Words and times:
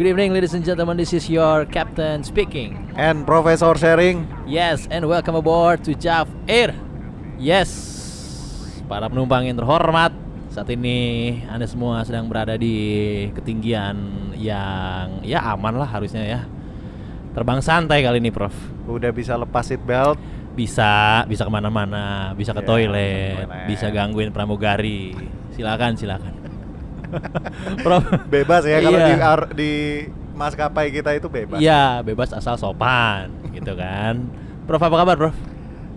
Good 0.00 0.16
evening, 0.16 0.32
ladies 0.32 0.56
and 0.56 0.64
gentlemen. 0.64 0.96
This 0.96 1.12
is 1.12 1.28
your 1.28 1.68
captain 1.68 2.24
speaking. 2.24 2.88
And 2.96 3.28
Profesor 3.28 3.76
Sharing 3.76 4.24
Yes, 4.48 4.88
and 4.88 5.04
welcome 5.04 5.36
aboard 5.36 5.84
to 5.84 5.92
JAF 5.92 6.24
Air. 6.48 6.72
Yes, 7.36 7.68
para 8.88 9.12
penumpang 9.12 9.44
yang 9.44 9.60
terhormat, 9.60 10.08
saat 10.56 10.72
ini 10.72 11.44
Anda 11.44 11.68
semua 11.68 12.00
sedang 12.08 12.32
berada 12.32 12.56
di 12.56 13.28
ketinggian 13.36 14.32
yang 14.40 15.20
ya 15.20 15.44
aman 15.52 15.76
lah 15.76 15.92
harusnya 15.92 16.24
ya. 16.24 16.48
Terbang 17.36 17.60
santai 17.60 18.00
kali 18.00 18.24
ini, 18.24 18.32
Prof. 18.32 18.56
udah 18.88 19.12
bisa 19.12 19.36
lepas 19.36 19.68
seat 19.68 19.84
belt 19.84 20.16
Bisa, 20.56 21.28
bisa 21.28 21.44
ke 21.44 21.52
mana-mana, 21.52 22.32
bisa 22.32 22.56
ke 22.56 22.64
Ya, 22.64 22.68
toilet, 22.72 23.36
toilet. 23.36 23.68
bisa 23.68 23.92
gangguin 23.92 24.32
pramugari. 24.32 25.12
Silakan, 25.52 26.00
silakan. 26.00 26.39
Prof, 27.84 28.02
bebas 28.26 28.62
ya 28.62 28.78
kalau 28.78 28.96
Iya. 28.96 29.06
di 29.06 29.14
ar- 29.16 29.52
di 29.52 29.72
maskapai 30.32 30.88
kita 30.88 31.12
itu 31.12 31.26
bebas. 31.26 31.60
Iya, 31.60 32.00
bebas 32.00 32.32
asal 32.32 32.56
sopan, 32.56 33.28
gitu 33.50 33.74
kan. 33.74 34.24
Prof, 34.64 34.80
apa 34.80 34.96
kabar, 34.96 35.16
Prof? 35.16 35.36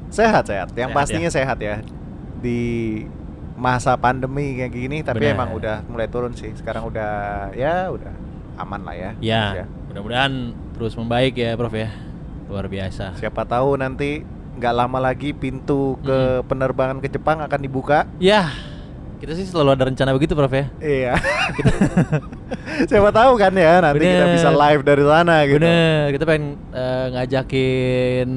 Sehat 0.10 0.46
sehat. 0.46 0.70
Yang 0.72 0.90
Sehat, 0.90 0.98
pastinya 1.00 1.30
ya. 1.30 1.34
sehat 1.34 1.58
ya. 1.58 1.76
Di 2.38 2.62
masa 3.54 3.96
pandemi 3.96 4.58
kayak 4.58 4.74
gini 4.74 4.98
tapi 5.00 5.24
Benar. 5.24 5.36
emang 5.38 5.50
udah 5.54 5.78
mulai 5.88 6.06
turun 6.06 6.34
sih. 6.34 6.52
Sekarang 6.54 6.86
udah 6.86 7.12
ya 7.54 7.88
udah 7.88 8.12
aman 8.56 8.82
lah 8.84 8.94
ya. 8.94 9.12
Ya, 9.20 9.44
mudah-mudahan 9.88 10.34
terus 10.74 10.94
membaik 10.94 11.34
ya, 11.34 11.54
Prof 11.54 11.72
ya. 11.72 11.90
Luar 12.50 12.68
biasa. 12.68 13.16
Siapa 13.16 13.48
tahu 13.48 13.78
nanti 13.78 14.22
nggak 14.54 14.74
lama 14.76 15.02
lagi 15.02 15.34
pintu 15.34 15.98
ke 16.00 16.46
penerbangan 16.46 17.02
ke 17.02 17.10
Jepang 17.10 17.42
akan 17.42 17.58
dibuka. 17.58 18.06
Ya, 18.20 18.54
kita 19.24 19.40
sih 19.40 19.48
selalu 19.48 19.80
ada 19.80 19.84
rencana 19.88 20.12
begitu, 20.12 20.36
Prof 20.36 20.52
ya. 20.52 20.68
Iya. 20.84 21.16
Siapa 22.92 23.08
tahu 23.16 23.40
kan 23.40 23.56
ya 23.56 23.80
nanti 23.80 24.04
kita 24.04 24.28
Bener. 24.28 24.36
bisa 24.36 24.50
live 24.52 24.82
dari 24.84 25.04
sana 25.08 25.36
gitu. 25.48 25.64
Bener, 25.64 26.12
kita 26.12 26.24
pengen 26.28 26.46
eh, 26.76 27.08
ngajakin 27.16 28.30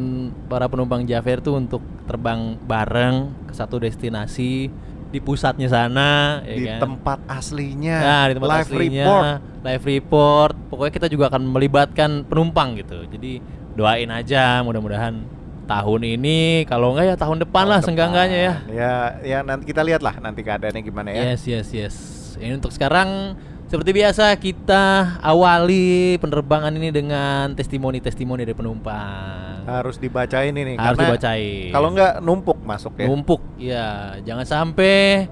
para 0.46 0.70
penumpang 0.70 1.02
Javer 1.02 1.42
tuh 1.42 1.58
untuk 1.58 1.82
terbang 2.06 2.54
bareng 2.62 3.34
ke 3.50 3.52
satu 3.58 3.82
destinasi 3.82 4.70
di 5.10 5.18
pusatnya 5.18 5.66
sana, 5.66 6.38
ya 6.46 6.54
Di 6.54 6.64
kan? 6.70 6.78
tempat 6.78 7.18
aslinya. 7.34 7.98
Nah, 7.98 8.22
di 8.30 8.32
tempat 8.38 8.50
live 8.54 8.62
aslinya, 8.70 9.04
report. 9.10 9.26
live 9.66 9.84
report. 9.90 10.54
Pokoknya 10.70 10.92
kita 11.02 11.06
juga 11.10 11.24
akan 11.34 11.42
melibatkan 11.50 12.10
penumpang 12.30 12.78
gitu. 12.78 13.02
Jadi 13.10 13.42
doain 13.74 14.10
aja 14.14 14.62
mudah-mudahan 14.62 15.35
tahun 15.66 16.02
ini 16.18 16.64
kalau 16.70 16.94
enggak 16.94 17.06
ya 17.12 17.16
tahun 17.18 17.42
depan 17.42 17.64
lah 17.66 17.78
Tahun 17.82 17.86
senggangganya 17.92 18.38
ya. 18.38 18.54
depan. 18.62 18.72
Ya, 18.72 18.94
ya 19.26 19.38
nanti 19.42 19.64
kita 19.66 19.82
lihat 19.82 20.00
lah 20.00 20.14
nanti 20.22 20.40
keadaannya 20.46 20.82
gimana 20.82 21.10
ya. 21.10 21.34
Yes, 21.34 21.42
yes, 21.44 21.68
yes. 21.74 21.94
Ini 22.38 22.56
untuk 22.56 22.70
sekarang 22.70 23.34
seperti 23.66 23.90
biasa 23.98 24.30
kita 24.38 25.18
awali 25.18 26.14
penerbangan 26.22 26.70
ini 26.78 26.94
dengan 26.94 27.50
testimoni-testimoni 27.58 28.46
dari 28.46 28.54
penumpang. 28.54 29.66
Harus 29.66 29.98
dibacain 29.98 30.54
ini 30.54 30.78
Harus 30.78 31.02
dibacain. 31.02 31.74
Kalau 31.74 31.90
nggak 31.90 32.22
numpuk 32.22 32.62
masuk 32.62 32.94
ya. 33.02 33.06
Numpuk, 33.10 33.42
ya. 33.58 33.88
Jangan 34.22 34.46
sampai 34.46 35.26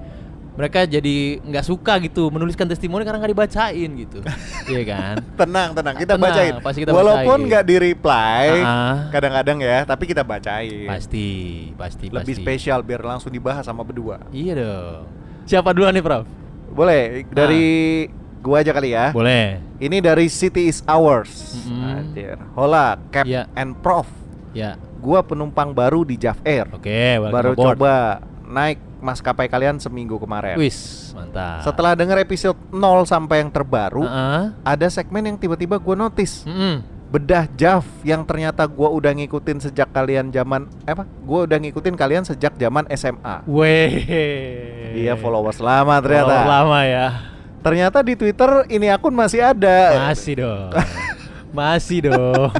mereka 0.55 0.83
jadi 0.83 1.15
nggak 1.37 1.61
suka 1.61 1.99
gitu 1.99 2.31
menuliskan 2.31 2.63
testimoni 2.63 3.03
karena 3.03 3.19
nggak 3.19 3.31
dibacain 3.31 3.89
gitu, 3.97 4.23
iya 4.71 4.81
kan? 4.85 5.15
Tenang, 5.35 5.69
tenang, 5.71 5.95
kita 5.95 6.15
Tenang, 6.15 6.31
bacain. 6.31 6.53
pasti 6.59 6.79
kita 6.81 6.91
Walaupun 6.91 7.37
nggak 7.43 7.63
di 7.63 7.75
reply, 7.77 8.45
kadang-kadang 9.09 9.57
ya, 9.59 9.83
tapi 9.83 10.03
kita 10.05 10.23
bacain. 10.23 10.87
Pasti, 10.87 11.27
pasti, 11.75 12.07
Lebih 12.07 12.23
pasti. 12.31 12.41
spesial 12.41 12.79
biar 12.81 13.03
langsung 13.03 13.29
dibahas 13.29 13.63
sama 13.63 13.83
berdua. 13.83 14.23
Iya 14.29 14.53
dong. 14.55 15.03
Siapa 15.43 15.71
duluan 15.71 15.91
nih, 15.91 16.01
Prof? 16.01 16.23
Boleh 16.71 17.27
dari 17.27 17.65
gua 18.39 18.63
aja 18.63 18.71
kali 18.71 18.91
ya. 18.91 19.11
Boleh. 19.11 19.59
Ini 19.75 19.99
dari 19.99 20.25
City 20.25 20.65
is 20.65 20.79
Ours. 20.85 21.59
Mm-mm. 21.61 21.83
Anjir. 21.99 22.39
Hola, 22.53 22.95
Cap 23.09 23.27
Iya. 23.27 23.51
and 23.53 23.75
Prof. 23.77 24.07
Ya. 24.51 24.79
Gua 24.97 25.19
penumpang 25.19 25.69
baru 25.69 26.01
di 26.01 26.15
Jav 26.15 26.39
Air. 26.41 26.71
Oke, 26.71 26.89
welcome 27.19 27.29
baru 27.29 27.51
aboard. 27.51 27.75
coba 27.75 27.93
naik 28.41 28.79
maskapai 28.97 29.47
kalian 29.47 29.77
seminggu 29.77 30.15
kemarin. 30.17 30.55
Wis, 30.55 31.11
mantap. 31.11 31.63
Setelah 31.63 31.95
denger 31.95 32.21
episode 32.21 32.57
0 32.69 32.79
sampai 33.03 33.43
yang 33.43 33.51
terbaru, 33.51 34.03
Heeh. 34.03 34.43
ada 34.61 34.87
segmen 34.87 35.23
yang 35.23 35.37
tiba-tiba 35.37 35.75
gue 35.75 35.95
notice 35.95 36.43
Mm-mm. 36.43 36.83
bedah 37.05 37.47
Jav 37.55 37.85
yang 38.01 38.25
ternyata 38.27 38.65
gua 38.65 38.91
udah 38.91 39.13
ngikutin 39.13 39.61
sejak 39.61 39.87
kalian 39.89 40.33
zaman 40.33 40.67
eh 40.83 40.91
apa? 40.91 41.05
Gua 41.23 41.47
udah 41.47 41.55
ngikutin 41.55 41.95
kalian 41.95 42.27
sejak 42.27 42.57
zaman 42.57 42.83
SMA. 42.91 43.45
Weh. 43.47 43.93
Iya 44.95 45.15
followers 45.15 45.61
lama 45.61 45.95
ternyata. 46.03 46.27
Follower 46.27 46.49
lama 46.49 46.79
ya. 46.83 47.07
Ternyata 47.61 48.03
di 48.03 48.13
Twitter 48.13 48.67
ini 48.67 48.91
akun 48.91 49.15
masih 49.15 49.41
ada. 49.41 50.09
Masih 50.11 50.43
dong. 50.43 50.69
Masih 51.55 52.11
dong. 52.11 52.51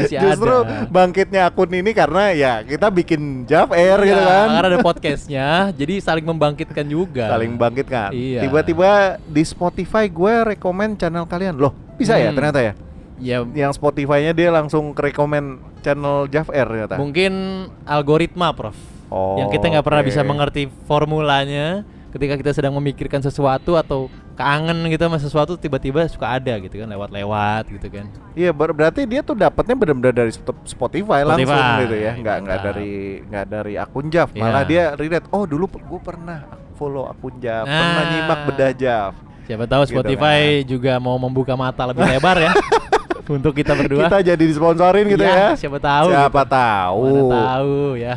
Masih 0.00 0.16
Justru 0.20 0.54
ada. 0.58 0.86
bangkitnya 0.86 1.40
akun 1.44 1.70
ini 1.70 1.90
karena 1.90 2.22
ya 2.30 2.52
kita 2.60 2.86
bikin 2.88 3.20
Jav 3.44 3.70
Air 3.70 3.98
gitu 4.02 4.14
Iya, 4.14 4.24
kan. 4.24 4.46
Karena 4.52 4.68
ada 4.70 4.80
podcastnya, 4.88 5.46
jadi 5.72 5.94
saling 5.98 6.24
membangkitkan 6.24 6.84
juga. 6.84 7.28
Saling 7.28 7.54
bangkitkan. 7.54 8.10
Iya. 8.10 8.40
Tiba-tiba 8.40 8.90
di 9.22 9.42
Spotify 9.42 10.06
gue 10.06 10.34
rekomen 10.48 10.94
channel 10.94 11.24
kalian. 11.24 11.54
Loh, 11.54 11.70
bisa 11.94 12.14
ya 12.14 12.28
Hmm. 12.28 12.36
ternyata 12.36 12.60
ya? 12.60 12.72
Ya, 13.18 13.42
Yang 13.42 13.76
Spotify-nya 13.76 14.30
dia 14.30 14.48
langsung 14.48 14.92
ke 14.92 15.10
rekomen 15.10 15.58
channel 15.80 16.26
Jav 16.26 16.46
Air 16.48 16.66
ternyata. 16.66 16.94
mungkin 16.94 17.32
algoritma, 17.82 18.52
Prof. 18.52 18.78
Oh, 19.08 19.36
yang 19.36 19.48
kita 19.48 19.66
nggak 19.68 19.82
pernah 19.82 20.02
oke. 20.02 20.08
bisa 20.08 20.20
mengerti 20.20 20.62
formulanya 20.84 21.82
ketika 22.08 22.36
kita 22.36 22.52
sedang 22.52 22.72
memikirkan 22.72 23.18
sesuatu 23.18 23.74
atau 23.74 24.06
kangen 24.38 24.86
gitu 24.86 25.02
sama 25.02 25.18
sesuatu 25.18 25.52
tiba-tiba 25.54 26.06
suka 26.06 26.30
ada 26.32 26.54
gitu 26.56 26.78
kan 26.78 26.86
lewat-lewat 26.86 27.66
gitu 27.68 27.90
kan. 27.90 28.06
Iya, 28.32 28.54
ber- 28.54 28.70
berarti 28.70 29.02
dia 29.02 29.18
tuh 29.20 29.34
dapatnya 29.34 29.74
benar-benar 29.74 30.14
dari 30.14 30.30
Sp- 30.30 30.62
Spotify, 30.64 31.26
langsung 31.26 31.50
Spotify, 31.50 31.82
gitu 31.82 31.96
ya, 31.98 32.12
nggak 32.14 32.36
nggak 32.40 32.56
mantap. 32.56 32.68
dari 32.70 32.92
nggak 33.20 33.44
dari 33.44 33.74
akun 33.74 34.06
Jav, 34.06 34.28
malah 34.32 34.62
Iya. 34.62 34.70
dia 34.70 34.82
relate. 34.94 35.26
Oh 35.28 35.42
dulu 35.42 35.66
gue 35.66 36.00
pernah 36.00 36.38
follow 36.72 37.04
akun 37.04 37.34
Jav, 37.36 37.66
pernah 37.66 37.98
Nah. 37.98 38.06
nyimak 38.08 38.40
bedah 38.46 38.72
Jav. 38.72 39.12
Siapa 39.44 39.64
tahu 39.64 39.82
Gitu 39.82 39.92
Spotify 39.92 40.40
juga 40.62 40.92
mau 40.96 41.16
membuka 41.16 41.52
mata 41.52 41.82
lebih 41.82 42.06
lebar 42.06 42.38
ya 42.38 42.52
untuk 43.28 43.52
kita 43.52 43.74
berdua. 43.74 44.06
Kita 44.06 44.22
jadi 44.22 44.38
disponsorin 44.40 45.08
gitu 45.08 45.20
Iya, 45.20 45.34
ya. 45.34 45.48
siapa 45.58 45.76
tahu 45.76 46.08
Siapa 46.08 46.30
gitu. 46.38 46.54
tahu. 46.54 47.02
Mana 47.02 47.34
tahu 47.34 47.76
ya. 47.96 48.16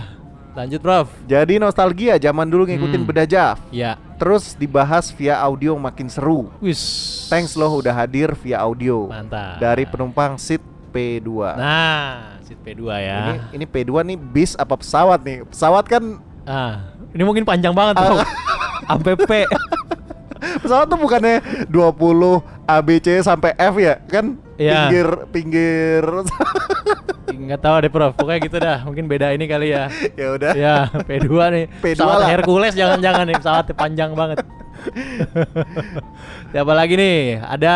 Lanjut, 0.51 0.79
Prof. 0.79 1.07
Jadi 1.23 1.55
nostalgia 1.57 2.15
zaman 2.15 2.43
dulu 2.43 2.67
ngikutin 2.67 3.01
Hmm. 3.01 3.07
bedah 3.07 3.23
Jav. 3.23 3.57
Ya. 3.71 3.95
Terus 4.15 4.53
dibahas 4.53 5.07
via 5.09 5.39
audio 5.39 5.73
makin 5.75 6.05
seru. 6.05 6.51
Wis. 6.59 6.79
Thanks 7.25 7.55
loh 7.55 7.71
udah 7.73 7.95
hadir 7.95 8.35
via 8.35 8.59
audio. 8.59 9.07
Mantap. 9.07 9.57
Dari 9.57 9.87
penumpang 9.87 10.35
seat 10.35 10.59
P2. 10.91 11.55
Nah, 11.55 12.35
seat 12.43 12.59
P2 12.59 12.83
ya. 12.93 13.19
Ini 13.21 13.33
ini 13.53 13.65
P2 13.65 14.03
nih 14.03 14.17
bis 14.19 14.53
apa 14.53 14.75
pesawat 14.75 15.23
nih? 15.23 15.47
Pesawat 15.47 15.87
kan 15.87 16.03
Ah, 16.41 16.89
ini 17.09 17.21
mungkin 17.21 17.45
panjang 17.45 17.71
banget 17.71 17.95
tuh. 17.95 18.19
Sampai 18.83 19.13
P. 19.15 19.31
pesawat 20.61 20.85
tuh 20.85 20.97
bukannya 20.97 21.39
20 21.69 22.60
ABC 22.77 23.19
sampai 23.19 23.51
F 23.57 23.75
ya? 23.75 23.99
Kan 24.07 24.39
Iya. 24.55 24.87
pinggir 24.87 25.07
pinggir 25.33 26.03
Enggak 27.31 27.61
tahu 27.65 27.75
deh, 27.81 27.91
Prof. 27.91 28.13
Pokoknya 28.13 28.39
gitu 28.45 28.57
dah. 28.61 28.77
Mungkin 28.85 29.09
beda 29.09 29.33
ini 29.33 29.49
kali 29.49 29.73
ya. 29.73 29.89
ya 30.19 30.27
udah. 30.37 30.51
Ya, 30.53 30.75
P2 30.93 31.31
nih. 31.49 31.65
P2 31.81 31.97
pesawat 31.97 32.17
lah. 32.21 32.29
Hercules 32.29 32.73
jangan-jangan 32.77 33.25
nih, 33.25 33.35
pesawatnya 33.41 33.75
panjang 33.75 34.11
banget. 34.13 34.37
Siapa 36.53 36.73
lagi 36.75 36.93
nih? 36.95 37.41
Ada 37.41 37.75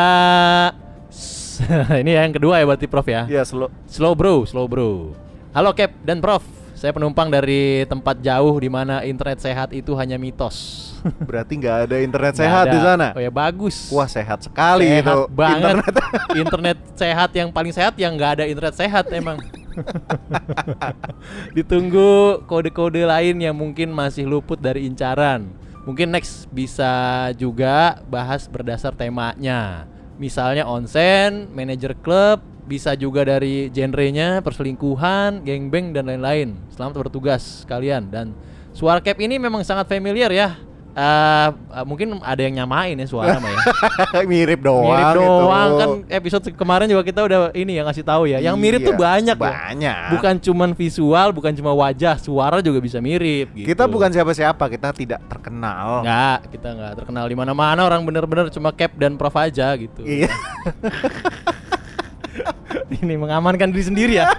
ini 2.04 2.12
yang 2.14 2.36
kedua 2.36 2.62
ya 2.62 2.66
berarti 2.68 2.86
Prof 2.86 3.08
ya. 3.08 3.26
Ya 3.26 3.44
slow. 3.48 3.72
Slow 3.88 4.14
bro, 4.14 4.44
slow 4.46 4.68
bro. 4.70 5.16
Halo 5.56 5.72
Cap 5.72 5.96
dan 6.04 6.20
Prof. 6.20 6.44
Saya 6.76 6.92
penumpang 6.92 7.32
dari 7.32 7.88
tempat 7.88 8.20
jauh 8.20 8.60
di 8.60 8.68
mana 8.68 9.02
internet 9.02 9.40
sehat 9.40 9.72
itu 9.72 9.96
hanya 9.96 10.20
mitos. 10.20 10.85
Berarti 11.30 11.54
nggak 11.62 11.78
ada 11.90 11.96
internet 12.02 12.34
sehat 12.38 12.66
ada. 12.69 12.74
di 12.74 12.80
sana. 12.81 13.07
Oh 13.13 13.22
ya 13.22 13.31
bagus. 13.31 13.90
Wah 13.94 14.10
sehat 14.10 14.46
sekali 14.46 14.90
sehat 14.90 15.06
itu 15.06 15.18
banget. 15.31 15.60
internet. 15.62 15.94
internet 16.44 16.78
sehat 16.98 17.30
yang 17.38 17.50
paling 17.54 17.74
sehat 17.74 17.94
yang 17.96 18.12
nggak 18.18 18.31
ada 18.42 18.44
internet 18.50 18.75
sehat 18.75 19.06
emang. 19.13 19.38
Ditunggu 21.57 22.42
kode-kode 22.48 23.06
lain 23.06 23.36
yang 23.44 23.56
mungkin 23.56 23.92
masih 23.94 24.25
luput 24.25 24.57
dari 24.57 24.88
incaran. 24.88 25.52
Mungkin 25.86 26.10
next 26.10 26.50
bisa 26.50 27.30
juga 27.38 28.01
bahas 28.10 28.50
berdasar 28.50 28.98
temanya. 28.98 29.86
Misalnya 30.18 30.66
onsen, 30.66 31.51
manajer 31.54 31.94
klub, 32.00 32.42
bisa 32.66 32.98
juga 32.98 33.22
dari 33.22 33.69
genrenya, 33.69 34.42
perselingkuhan, 34.42 35.46
gangbang 35.46 35.94
dan 35.94 36.10
lain-lain. 36.10 36.58
Selamat 36.74 37.06
bertugas 37.06 37.68
kalian 37.69 38.10
dan 38.10 38.34
suara 38.74 38.98
Cap 38.98 39.22
ini 39.22 39.38
memang 39.38 39.62
sangat 39.62 39.86
familiar 39.86 40.34
ya. 40.34 40.58
Eh, 40.96 41.50
eh, 41.52 41.84
mungkin 41.84 42.24
ada 42.24 42.40
yang 42.40 42.64
nyamain 42.64 42.96
ya 42.96 43.04
suara 43.04 43.36
mah 43.36 43.52
ya. 43.52 43.60
mirip 44.32 44.64
doang 44.64 44.96
mirip 44.96 45.12
gitu. 45.12 45.28
doang 45.28 45.70
kan 45.76 45.90
episode 46.08 46.44
kemarin 46.56 46.88
juga 46.88 47.04
kita 47.04 47.20
udah 47.20 47.40
ini 47.52 47.76
ya 47.76 47.84
ngasih 47.84 48.08
tahu 48.08 48.32
ya. 48.32 48.40
Yang 48.40 48.56
mirip 48.56 48.80
Iya, 48.80 48.88
tuh 48.88 48.96
banyak 48.96 49.36
loh. 49.36 49.44
banyak. 49.52 50.08
Bukan 50.16 50.34
cuman 50.40 50.70
visual, 50.72 51.28
bukan 51.36 51.52
cuma 51.52 51.76
wajah, 51.76 52.16
suara 52.16 52.64
juga 52.64 52.80
bisa 52.80 53.04
mirip 53.04 53.52
gitu. 53.52 53.68
Kita 53.68 53.92
bukan 53.92 54.08
siapa-siapa, 54.08 54.72
kita 54.72 54.96
tidak 54.96 55.20
terkenal. 55.28 56.00
Enggak, 56.00 56.40
kita 56.56 56.68
nggak 56.72 56.94
terkenal 57.04 57.26
di 57.28 57.36
mana-mana 57.36 57.84
orang 57.84 58.00
bener-bener 58.08 58.48
cuma 58.48 58.72
Cap 58.72 58.96
dan 58.96 59.20
Prof 59.20 59.36
aja 59.36 59.76
gitu. 59.76 60.00
Iya. 60.00 60.32
ini 63.04 63.20
mengamankan 63.20 63.68
diri 63.68 63.84
sendiri 63.84 64.14
ya. 64.24 64.32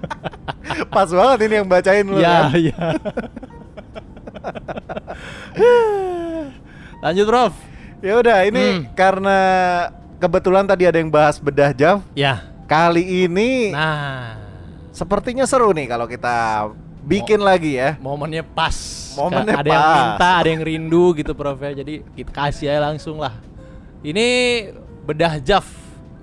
Pas 0.94 1.06
banget 1.06 1.46
ini 1.46 1.54
yang 1.62 1.68
bacain 1.70 2.02
lu 2.02 2.18
Ya, 2.18 2.50
kan. 2.50 2.58
Lanjut, 7.04 7.26
Prof. 7.26 7.52
Ya 7.98 8.12
udah, 8.14 8.38
ini 8.44 8.62
Hmm. 8.62 8.82
karena 8.92 9.38
kebetulan 10.16 10.64
tadi 10.64 10.84
ada 10.84 10.96
yang 10.96 11.08
bahas 11.08 11.36
bedah 11.36 11.72
Jav. 11.72 12.04
Ya. 12.12 12.44
Kali 12.66 13.24
ini 13.24 13.70
Nah, 13.70 14.34
sepertinya 14.90 15.46
seru 15.46 15.70
nih 15.70 15.86
kalau 15.86 16.04
kita 16.04 16.66
bikin 17.00 17.38
lagi 17.38 17.78
ya. 17.78 17.94
momennya 17.96 18.42
pas. 18.42 18.74
Momennya 19.14 19.54
ada 19.54 19.68
yang 19.70 19.80
pas. 19.80 19.96
minta, 19.96 20.30
ada 20.36 20.48
yang 20.50 20.62
rindu 20.62 21.14
gitu, 21.14 21.32
Prof 21.32 21.56
ya. 21.56 21.72
Jadi 21.74 22.02
kita 22.12 22.30
kasih 22.30 22.66
aja 22.68 22.80
langsung 22.84 23.16
lah. 23.16 23.32
Ini 24.02 24.26
bedah 25.02 25.40
Jav. 25.40 25.64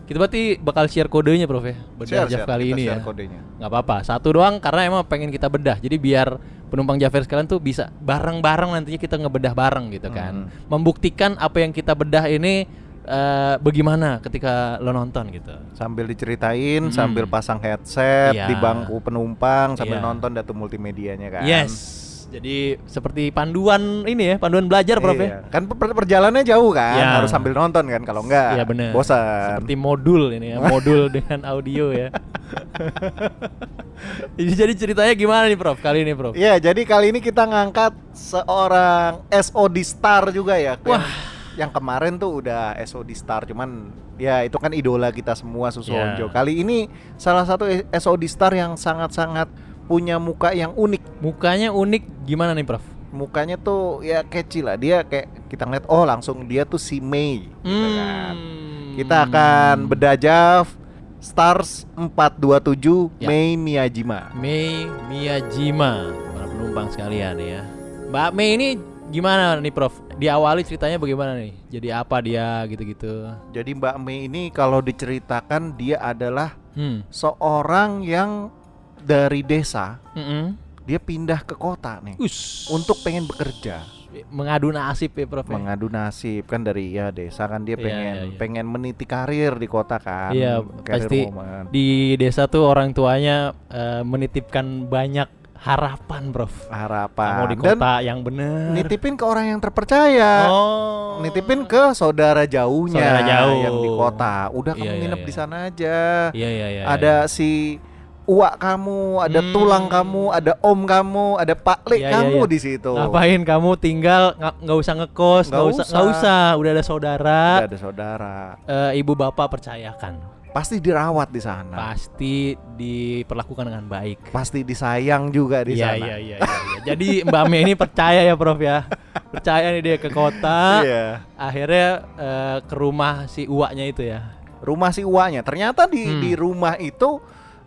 Kita 0.03 0.19
berarti 0.19 0.59
bakal 0.59 0.85
share 0.85 1.07
kodenya, 1.07 1.47
Prof 1.47 1.63
ya. 1.63 1.79
Bedah 1.95 2.05
Share, 2.05 2.29
Jav 2.29 2.39
share, 2.43 2.49
kali 2.49 2.63
kita 2.65 2.75
ini 2.75 2.83
share 2.85 2.93
ya. 2.93 3.03
kodenya. 3.03 3.39
nggak 3.55 3.69
apa-apa 3.71 3.97
satu 4.03 4.27
doang 4.29 4.59
karena 4.59 4.81
emang 4.83 5.01
pengen 5.03 5.31
kita 5.31 5.47
bedah 5.47 5.79
jadi 5.79 5.95
biar 5.95 6.27
penumpang 6.73 6.97
Jafar 6.97 7.21
sekalian 7.21 7.45
tuh 7.45 7.61
bisa 7.61 7.93
bareng-bareng 7.95 8.73
nantinya 8.73 8.97
kita 8.97 9.15
ngebedah 9.15 9.53
bareng 9.53 9.93
gitu 9.93 10.09
kan 10.09 10.49
Hmm. 10.49 10.65
membuktikan 10.67 11.37
apa 11.37 11.61
yang 11.61 11.69
kita 11.69 11.93
bedah 11.93 12.25
ini 12.25 12.65
eh, 13.03 13.55
bagaimana 13.57 14.17
ketika 14.17 14.79
lo 14.79 14.89
nonton 14.89 15.27
gitu 15.29 15.51
Sambil 15.73 16.07
diceritain, 16.07 16.81
Hmm. 16.81 16.89
sambil 16.89 17.27
pasang 17.27 17.59
headset 17.59 18.31
Iya. 18.33 18.47
di 18.47 18.55
bangku 18.55 18.97
penumpang, 18.99 19.75
sambil 19.75 19.99
Iya. 19.99 20.05
nonton 20.05 20.31
datu 20.31 20.51
multimedianya 20.51 21.29
kan. 21.29 21.43
yes 21.43 22.01
jadi 22.25 22.81
seperti 22.81 23.29
panduan 23.29 24.07
ini 24.07 24.25
ya 24.25 24.35
panduan 24.37 24.65
belajar 24.65 24.97
prof 24.97 25.13
ya 25.13 25.21
Iya. 25.21 25.39
Kan 25.51 25.67
per- 25.67 25.93
perjalanannya 25.93 26.41
jauh 26.43 26.71
kan, 26.71 26.97
Iya. 26.97 27.13
harus 27.19 27.29
sambil 27.29 27.51
nonton 27.51 27.85
kan 27.85 28.01
kalau 28.01 28.23
enggak 28.23 28.55
Iya 28.55 28.63
benar 28.63 28.89
bosan. 28.89 29.59
seperti 29.59 29.75
modul 29.75 30.23
ini 30.31 30.47
ya 30.49 30.57
modul 30.63 31.11
dengan 31.19 31.39
audio 31.45 31.91
ya 31.91 32.09
jadi 34.59 34.73
ceritanya 34.73 35.13
gimana 35.13 35.45
nih 35.47 35.59
prof 35.59 35.77
kali 35.79 36.03
ini 36.03 36.13
prof 36.17 36.33
Iya, 36.33 36.59
jadi 36.59 36.81
kali 36.83 37.13
ini 37.13 37.19
kita 37.21 37.45
ngangkat 37.45 37.93
seorang 38.13 39.23
SOD 39.29 39.77
star 39.85 40.29
juga 40.33 40.57
ya. 40.57 40.77
Wah. 40.83 40.99
Yang, 40.99 41.05
yang 41.53 41.71
kemarin 41.71 42.13
tuh 42.17 42.41
udah 42.41 42.73
SOD 42.81 43.13
star, 43.13 43.45
cuman 43.45 43.93
ya 44.17 44.41
itu 44.45 44.57
kan 44.57 44.73
idola 44.73 45.09
kita 45.13 45.37
semua 45.37 45.69
Susonjo. 45.69 46.29
Iya. 46.29 46.33
Kali 46.33 46.65
ini 46.65 46.89
salah 47.17 47.45
satu 47.45 47.69
SOD 47.93 48.23
star 48.25 48.53
yang 48.53 48.77
sangat-sangat 48.77 49.49
punya 49.85 50.17
muka 50.17 50.55
yang 50.55 50.71
unik. 50.73 51.19
mukanya 51.19 51.69
unik 51.71 52.27
gimana 52.27 52.55
nih 52.55 52.67
prof 52.67 52.83
Mukanya 53.13 53.61
tuh 53.61 54.01
ya 54.01 54.25
catchy 54.25 54.65
lah. 54.65 54.73
Dia 54.73 55.05
kayak 55.05 55.45
kita 55.45 55.69
ngeliat 55.69 55.85
oh 55.85 56.01
langsung 56.01 56.49
dia 56.49 56.65
tuh 56.65 56.81
si 56.81 56.97
Mei 56.97 57.45
gitu 57.61 57.87
kan. 57.93 58.33
Hmm. 58.33 58.97
Kita 58.97 59.15
akan 59.29 59.75
bedajaf 59.85 60.82
Stars 61.23 61.87
427 61.95 63.15
Ya. 63.17 63.31
Mei 63.31 63.55
Miyajima. 63.55 64.35
Mei 64.35 64.83
Miyajima 65.07 66.11
para 66.29 66.45
penumpang 66.45 66.87
sekalian 66.91 67.39
ya. 67.39 67.63
Mbak 68.11 68.29
Mei 68.35 68.49
ini 68.53 68.67
gimana 69.07 69.55
nih 69.55 69.71
Prof? 69.71 69.95
Diawali 70.13 70.61
ceritanya 70.61 70.99
bagaimana 70.99 71.39
nih? 71.39 71.55
Jadi 71.71 71.87
apa 71.89 72.19
dia 72.19 72.67
gitu-gitu? 72.67 73.31
Jadi 73.49 73.71
Mbak 73.71 73.95
Mei 73.97 74.27
ini 74.27 74.51
kalau 74.51 74.79
diceritakan 74.79 75.73
dia 75.73 75.97
adalah 75.97 76.59
Hmm. 76.73 77.05
seorang 77.07 78.01
yang 78.01 78.49
dari 78.97 79.45
desa 79.45 80.01
Mm-mm. 80.11 80.57
dia 80.83 80.97
pindah 80.97 81.45
ke 81.45 81.53
kota 81.53 82.01
nih 82.01 82.17
Us. 82.17 82.65
untuk 82.67 82.97
pengen 82.99 83.23
bekerja 83.23 83.85
mengadu 84.27 84.69
nasib 84.69 85.11
ya 85.11 85.25
Prof. 85.25 85.43
ya? 85.43 85.51
mengadu 85.51 85.87
nasib 85.87 86.43
kan 86.43 86.61
dari 86.61 86.91
ya 86.91 87.09
desa 87.09 87.45
kan 87.45 87.61
dia 87.61 87.73
Iya, 87.73 87.81
pengen 87.81 88.13
iya, 88.13 88.23
iya. 88.23 88.37
pengen 88.37 88.65
meniti 88.65 89.03
karir 89.03 89.53
di 89.53 89.65
kota 89.65 89.97
kan 89.97 90.31
Iya, 90.31 90.61
pasti 90.79 91.25
woman. 91.25 91.69
di 91.69 91.87
desa 92.15 92.45
tuh 92.45 92.63
orang 92.63 92.91
tuanya 92.91 93.51
eh, 93.67 94.01
menitipkan 94.01 94.63
banyak 94.85 95.25
harapan, 95.55 96.27
Prof. 96.29 96.67
harapan 96.67 97.33
Mau 97.33 97.47
di 97.47 97.55
dan 97.55 97.63
kota 97.71 97.93
yang 97.99 98.19
bener. 98.19 98.67
nitipin 98.73 99.15
ke 99.15 99.23
orang 99.23 99.47
yang 99.47 99.59
terpercaya 99.59 100.45
Oh. 100.45 101.17
nitipin 101.19 101.63
ke 101.63 101.93
saudara 101.93 102.43
jauhnya 102.43 102.99
Saudara 102.99 103.21
jauh. 103.23 103.59
yang 103.61 103.75
di 103.77 103.89
kota 103.89 104.35
udah 104.49 104.73
kamu 104.73 104.83
Iya, 104.83 104.91
iya, 104.91 104.99
nginep 104.99 105.17
iya. 105.17 105.25
di 105.25 105.33
sana 105.33 105.55
aja 105.63 105.97
Iya 106.31 106.49
iya 106.49 106.67
iya. 106.69 106.83
ada 106.85 107.15
si 107.25 107.79
uak 108.25 108.55
kamu, 108.55 109.01
ada 109.19 109.39
Hmm. 109.39 109.51
tulang 109.51 109.85
kamu, 109.85 110.23
ada 110.29 110.55
om 110.59 110.79
kamu, 110.81 111.27
ada 111.35 111.53
pak 111.53 111.83
Le 111.85 111.95
Iya, 111.95 112.01
iya, 112.01 112.11
kamu 112.13 112.39
iya. 112.39 112.49
di 112.49 112.57
situ. 112.57 112.91
Ngapain 112.93 113.41
kamu 113.41 113.69
tinggal 113.75 114.23
nggak 114.33 114.53
nggak 114.59 114.77
usah 114.77 114.93
ngekos, 114.95 115.45
Nggak 115.47 115.65
usah, 115.65 115.85
nggak 115.85 116.05
usah. 116.09 116.43
udah 116.55 116.71
ada 116.71 116.83
saudara, 116.83 117.43
Udah 117.57 117.67
ada 117.67 117.79
saudara. 117.79 118.35
eh, 118.63 118.91
ibu 118.95 119.11
bapak 119.13 119.47
percayakan, 119.49 120.13
Pasti 120.49 120.77
dirawat 120.77 121.27
di 121.27 121.41
sana. 121.41 121.73
pasti 121.73 122.53
diperlakukan 122.53 123.65
dengan 123.65 123.85
baik. 123.85 124.29
Pasti 124.29 124.61
disayang 124.61 125.27
juga 125.27 125.61
di 125.61 125.75
sana. 125.75 125.97
iya 125.97 126.15
iya 126.15 126.17
iya. 126.17 126.37
iya. 126.39 126.81
Jadi 126.85 127.23
Mbak 127.23 127.43
Mei 127.47 127.61
ini 127.61 127.73
percaya 127.73 128.21
ya 128.21 128.35
Prof 128.35 128.57
ya, 128.57 128.85
percaya 129.29 129.67
nih 129.69 129.81
dia 129.81 129.97
ke 129.97 130.07
kota, 130.09 130.79
Iya. 130.81 131.05
akhirnya 131.33 131.87
eh, 132.15 132.57
ke 132.61 132.73
rumah 132.73 133.25
si 133.25 133.43
uaknya 133.43 133.85
itu 133.85 134.01
ya. 134.01 134.31
Rumah 134.59 134.89
si 134.89 135.01
uaknya. 135.01 135.41
Ternyata 135.41 135.83
di 135.85 136.03
Hmm. 136.05 136.21
di 136.21 136.31
rumah 136.33 136.77
itu 136.77 137.19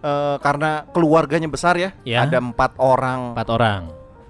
eh, 0.06 0.36
karena 0.38 0.86
keluarganya 0.88 1.46
besar 1.46 1.74
ya, 1.74 1.90
Ya. 2.02 2.22
ada 2.22 2.38
empat 2.38 2.78
orang. 2.78 3.34
Empat 3.34 3.48
orang. 3.50 3.82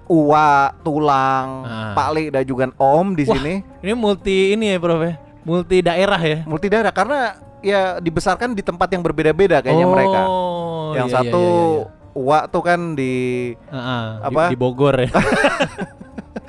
Uak, 0.07 0.81
tulang, 0.81 1.49
Ah. 1.63 1.91
Pak 1.93 2.09
Le 2.11 2.25
dan 2.31 2.43
juga 2.43 2.71
Om 2.71 3.13
di 3.13 3.27
Wah. 3.27 3.35
sini. 3.35 3.55
Ini 3.83 3.93
multi 3.93 4.55
ini 4.55 4.71
ya 4.71 4.79
Prof 4.79 5.03
ya, 5.03 5.15
multi 5.43 5.83
daerah 5.83 6.19
ya. 6.19 6.39
Multi 6.47 6.67
daerah 6.67 6.91
karena 6.91 7.35
ya 7.59 7.99
dibesarkan 7.99 8.55
di 8.55 8.63
tempat 8.63 8.87
yang 8.89 9.03
berbeda-beda 9.03 9.59
kayaknya 9.61 9.85
mereka. 9.85 10.21
Oh, 10.25 10.95
Yang 10.95 11.09
iya, 11.09 11.13
iya, 11.13 11.17
satu 11.27 11.43
iya, 11.43 11.83
iya. 11.83 11.95
Uak 12.17 12.45
tuh 12.49 12.63
kan 12.63 12.81
di 12.95 13.15
Heeh, 13.53 14.05
di- 14.09 14.25
apa? 14.25 14.43
Di, 14.49 14.57
Bogor 14.57 14.95
ya. 14.97 15.11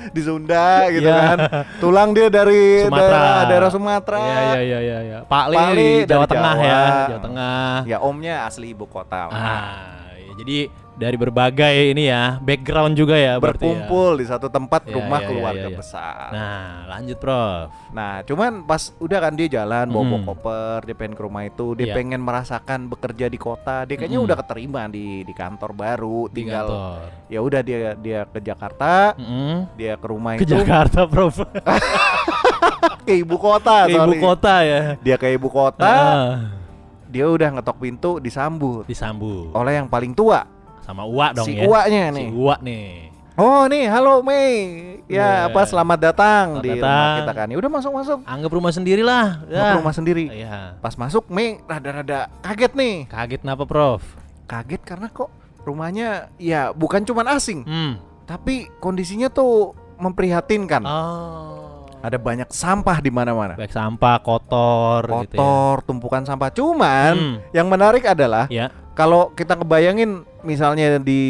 di 0.09 0.21
Sunda 0.21 0.87
gitu 0.89 1.05
Iya. 1.05 1.19
kan. 1.33 1.37
Tulang 1.77 2.09
dia 2.11 2.27
dari 2.27 2.83
Sumatera. 2.83 3.07
daerah, 3.09 3.39
daerah 3.45 3.69
Sumatera. 3.69 4.19
Iya 4.21 4.41
iya 4.41 4.59
iya 4.61 4.79
iya 4.79 4.97
iya. 5.01 5.19
Pak 5.23 5.45
dari 5.49 5.91
Jawa 6.03 6.25
Tengah 6.25 6.55
ya, 6.55 6.65
Jawa. 6.65 7.07
Jawa 7.07 7.21
Tengah. 7.23 7.71
Ya 7.85 7.97
omnya 7.99 8.35
asli 8.43 8.71
ibu 8.71 8.85
kota. 8.85 9.27
Ah, 9.27 10.13
ya, 10.15 10.31
jadi 10.37 10.57
dari 10.97 11.13
berbagai 11.13 11.93
ini 11.93 12.09
ya, 12.09 12.41
background 12.41 12.97
juga 12.97 13.13
ya 13.13 13.25
ya. 13.27 13.33
berkumpul 13.37 14.17
di 14.17 14.25
satu 14.25 14.49
tempat 14.49 14.81
Iya, 14.83 14.97
rumah 14.97 15.19
iya, 15.21 15.27
keluarga 15.29 15.61
iya, 15.61 15.69
iya. 15.69 15.77
besar. 15.77 16.27
Nah, 16.33 16.65
lanjut 16.89 17.17
Prof. 17.17 17.69
Nah, 17.93 18.13
cuman 18.23 18.51
pas 18.63 18.81
udah 18.97 19.19
kan 19.19 19.33
dia 19.33 19.47
jalan 19.47 19.85
bawa 19.87 20.03
bawa 20.03 20.17
Hmm. 20.17 20.27
koper, 20.27 20.77
dia 20.83 20.95
pengen 20.95 21.13
ke 21.13 21.21
rumah 21.21 21.43
itu, 21.43 21.67
dia 21.73 21.85
Iya. 21.85 21.95
pengen 21.95 22.19
merasakan 22.19 22.79
bekerja 22.87 23.25
di 23.27 23.37
kota. 23.37 23.85
Dia 23.85 23.93
kayaknya 23.95 24.17
Mm-mm. 24.17 24.27
udah 24.27 24.37
keterima 24.37 24.81
di 24.87 25.21
di 25.21 25.33
kantor 25.33 25.71
baru, 25.71 26.25
tinggal 26.27 26.65
ya 27.27 27.39
udah 27.39 27.61
dia 27.61 27.93
dia 27.93 28.25
ke 28.25 28.41
Jakarta, 28.41 29.13
Mm-mm. 29.13 29.69
dia 29.77 29.93
ke 29.95 30.05
rumah 30.05 30.33
Ke 30.33 30.43
itu 30.43 30.51
Jakarta, 30.51 31.05
Prof. 31.05 31.45
ke 33.05 33.13
ibu 33.15 33.37
kota, 33.37 33.85
Ke 33.85 33.93
ibu 33.93 34.01
sorry. 34.11 34.19
kota 34.19 34.55
ya. 34.61 34.81
Dia 34.99 35.15
ke 35.15 35.27
ibu 35.29 35.47
kota, 35.47 35.85
Ah, 35.87 36.31
dia 37.05 37.23
udah 37.23 37.49
ngetok 37.53 37.77
pintu 37.77 38.11
disambut 38.17 38.83
disambut 38.83 39.53
oleh 39.53 39.77
yang 39.77 39.87
paling 39.87 40.11
tua, 40.11 40.43
sama 40.87 41.03
Uwa 41.03 41.35
dong 41.35 41.43
si 41.43 41.51
ya. 41.53 41.67
uaknya 41.67 42.03
Si 42.07 42.15
nih. 42.15 42.27
Uwa 42.31 42.55
nih. 42.59 42.87
Oh 43.37 43.67
nih, 43.67 43.85
halo 43.85 44.23
Mei. 44.23 44.55
Ya 45.05 45.13
Iya. 45.13 45.29
apa 45.47 45.61
selamat 45.63 45.99
datang 46.01 46.45
Selamat 46.49 46.63
di 46.63 46.69
datang. 46.73 46.87
rumah 46.89 47.17
kita 47.21 47.31
kan. 47.33 47.47
Ya 47.47 47.57
udah 47.57 47.71
masuk 47.71 47.91
masuk. 47.93 48.17
Anggap 48.23 48.51
rumah 48.51 48.71
sendiri 48.71 49.03
lah. 49.03 49.25
Ke 49.45 49.71
rumah 49.77 49.93
sendiri. 49.93 50.25
Iya. 50.31 50.79
Pas 50.79 50.95
masuk 50.95 51.27
Mei 51.27 51.59
rada-rada 51.61 52.31
kaget 52.39 52.71
nih. 52.73 52.95
Kaget 53.05 53.39
kenapa, 53.39 53.63
Prof? 53.63 54.01
Kaget 54.47 54.81
karena 54.81 55.07
kok 55.07 55.29
rumahnya 55.61 56.31
ya 56.37 56.71
bukan 56.71 57.03
cuman 57.03 57.27
asing, 57.29 57.61
Hmm. 57.61 57.99
tapi 58.23 58.71
kondisinya 58.79 59.27
tuh 59.27 59.75
memprihatinkan. 59.97 60.87
Oh. 60.87 61.83
Ada 61.99 62.15
banyak 62.15 62.47
sampah 62.47 62.97
di 62.97 63.09
mana-mana. 63.09 63.53
Baik 63.53 63.69
sampah, 63.69 64.17
kotor, 64.17 65.03
gitu 65.03 65.35
ya. 65.35 65.39
Kotor, 65.39 65.75
tumpukan 65.83 66.23
sampah. 66.23 66.47
Cuman 66.49 67.13
Hmm. 67.13 67.35
yang 67.51 67.67
menarik 67.67 68.01
adalah 68.01 68.47
Ya. 68.47 68.71
kalau 68.93 69.29
kita 69.31 69.53
ngebayangin 69.53 70.23
misalnya 70.47 70.95
di 70.97 71.21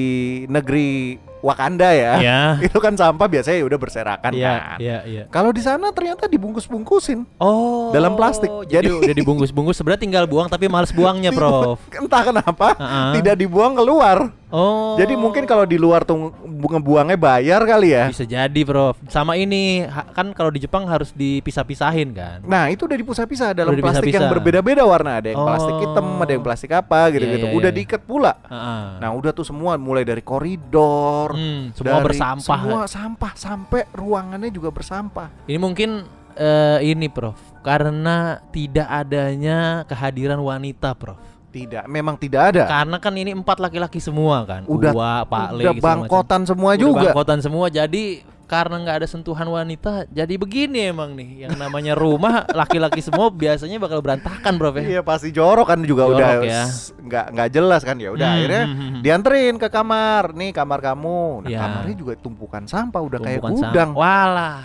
negeri 0.45 1.17
Wakanda 1.37 1.93
ya. 1.93 2.13
Iya. 2.17 2.41
Itu 2.67 2.77
kan 2.77 2.93
sampah 2.93 3.25
biasanya 3.25 3.61
ya 3.61 3.65
udah 3.65 3.79
berserakan 3.79 4.31
Iya, 4.33 4.49
kan. 4.49 4.77
iya, 4.77 4.97
iya. 5.05 5.23
Kalau 5.29 5.53
di 5.53 5.61
sana 5.61 5.93
ternyata 5.93 6.25
dibungkus-bungkusin. 6.25 7.29
Oh. 7.37 7.93
Dalam 7.93 8.13
plastik. 8.13 8.49
Jadi, 8.65 8.89
Jadi- 8.89 8.97
udah 9.05 9.15
dibungkus-bungkus 9.15 9.77
sebenarnya 9.77 10.01
tinggal 10.01 10.25
buang 10.25 10.49
tapi 10.49 10.65
males 10.65 10.89
buangnya, 10.89 11.29
Prof. 11.37 11.77
Entah 11.93 12.23
kenapa 12.23 12.73
Uh-uh. 12.73 13.13
tidak 13.17 13.37
dibuang 13.37 13.73
keluar. 13.73 14.33
Oh. 14.47 14.95
Jadi 14.95 15.13
mungkin 15.13 15.43
kalau 15.43 15.63
di 15.63 15.75
luar 15.75 16.01
tuh 16.01 16.31
bu- 16.31 16.71
ngebuangnya 16.71 17.15
bayar 17.15 17.61
kali 17.61 17.91
ya. 17.91 18.07
bisa 18.07 18.23
jadi, 18.23 18.61
Prof. 18.63 18.95
Sama 19.05 19.35
ini 19.35 19.83
kan 20.13 20.31
kalau 20.31 20.47
di 20.47 20.59
Jepang 20.59 20.87
harus 20.87 21.11
dipisah-pisahin 21.11 22.09
kan. 22.11 22.39
Nah 22.41 22.67
itu 22.67 22.87
udah 22.87 22.95
dipisah-pisah 22.95 23.51
dalam 23.51 23.71
Udah 23.71 23.83
plastik 23.83 24.07
yang 24.09 24.31
berbeda-beda 24.31 24.81
warna. 24.81 25.19
Ada 25.19 25.35
yang 25.35 25.41
plastik 25.41 25.73
Oh. 25.73 25.81
hitam, 25.81 26.05
ada 26.17 26.31
yang 26.31 26.41
plastik 26.41 26.71
apa 26.71 26.99
gitu-gitu. 27.09 27.43
Iya, 27.43 27.51
iya, 27.51 27.59
udah 27.59 27.69
iya. 27.69 27.77
diikat 27.77 28.01
pula. 28.01 28.33
Heeh. 28.41 28.83
Nah 28.97 29.09
udah 29.11 29.31
tuh 29.31 29.43
semua 29.43 29.75
mulai 29.75 30.01
dari 30.01 30.23
koridor, 30.23 31.35
Hmm, 31.35 31.75
semua 31.75 31.99
dari- 31.99 32.07
bersampah. 32.07 32.43
semua 32.55 32.81
sampah 32.85 33.31
sampai 33.33 33.81
ruangannya 33.91 34.47
juga 34.49 34.71
bersampah. 34.71 35.27
Ini 35.43 35.57
mungkin 35.57 35.89
eh, 36.33 36.79
ini, 36.85 37.09
Prof. 37.09 37.33
Karena 37.59 38.37
tidak 38.47 38.85
adanya 38.87 39.81
kehadiran 39.83 40.37
wanita, 40.37 40.93
Prof. 40.93 41.17
Tidak, 41.57 41.83
memang 41.85 42.15
tidak 42.15 42.41
ada. 42.51 42.63
Karena 42.67 42.97
kan 42.97 43.13
ini 43.13 43.31
empat 43.31 43.57
laki-laki 43.57 43.97
semua 43.97 44.43
kan. 44.43 44.61
Udah- 44.63 44.93
Uwa, 44.93 45.15
Pak 45.23 45.47
Le, 45.51 45.63
udah 45.63 45.73
macam. 45.73 45.83
bangkotan 45.83 46.41
semua 46.43 46.71
Udah 46.71 46.79
juga. 46.79 47.01
bangkotan 47.07 47.39
semua. 47.39 47.65
Jadi 47.67 48.03
karena 48.47 48.79
nggak 48.79 49.03
ada 49.03 49.07
sentuhan 49.07 49.43
wanita, 49.45 50.07
jadi 50.07 50.33
begini 50.33 50.87
emang 50.87 51.11
nih. 51.11 51.43
Yang 51.43 51.55
namanya 51.57 51.93
rumah 51.93 52.47
laki-laki 52.55 53.01
semua 53.01 53.27
biasanya 53.27 53.75
bakal 53.75 53.99
berantakan, 53.99 54.55
Bro 54.55 54.71
ya. 54.73 54.83
Iya 54.87 55.01
pasti 55.01 55.29
jorok 55.29 55.67
kan 55.67 55.81
juga 55.81 56.05
Jorok 56.05 56.15
udah 56.15 56.29
ya. 56.45 56.63
nggak 57.01 57.25
nggak 57.33 57.49
jelas 57.49 57.81
kan 57.81 57.97
ya 57.97 58.09
udah 58.09 58.23
Hmm, 58.23 58.35
akhirnya 58.37 58.63
hmm, 58.63 58.77
hmm. 58.77 58.99
dianterin 59.01 59.55
ke 59.57 59.67
kamar 59.67 60.31
nih 60.31 60.51
kamar 60.53 60.79
kamu 60.79 61.43
nah 61.43 61.49
Iya. 61.49 61.59
kamarnya 61.59 61.95
juga 61.97 62.13
tumpukan 62.15 62.63
sampah 62.63 63.01
udah 63.01 63.19
kayak 63.19 63.39
Tumpukan 63.39 63.51
sampah. 63.53 63.67
gudang 63.67 63.91
Walah. 63.91 64.59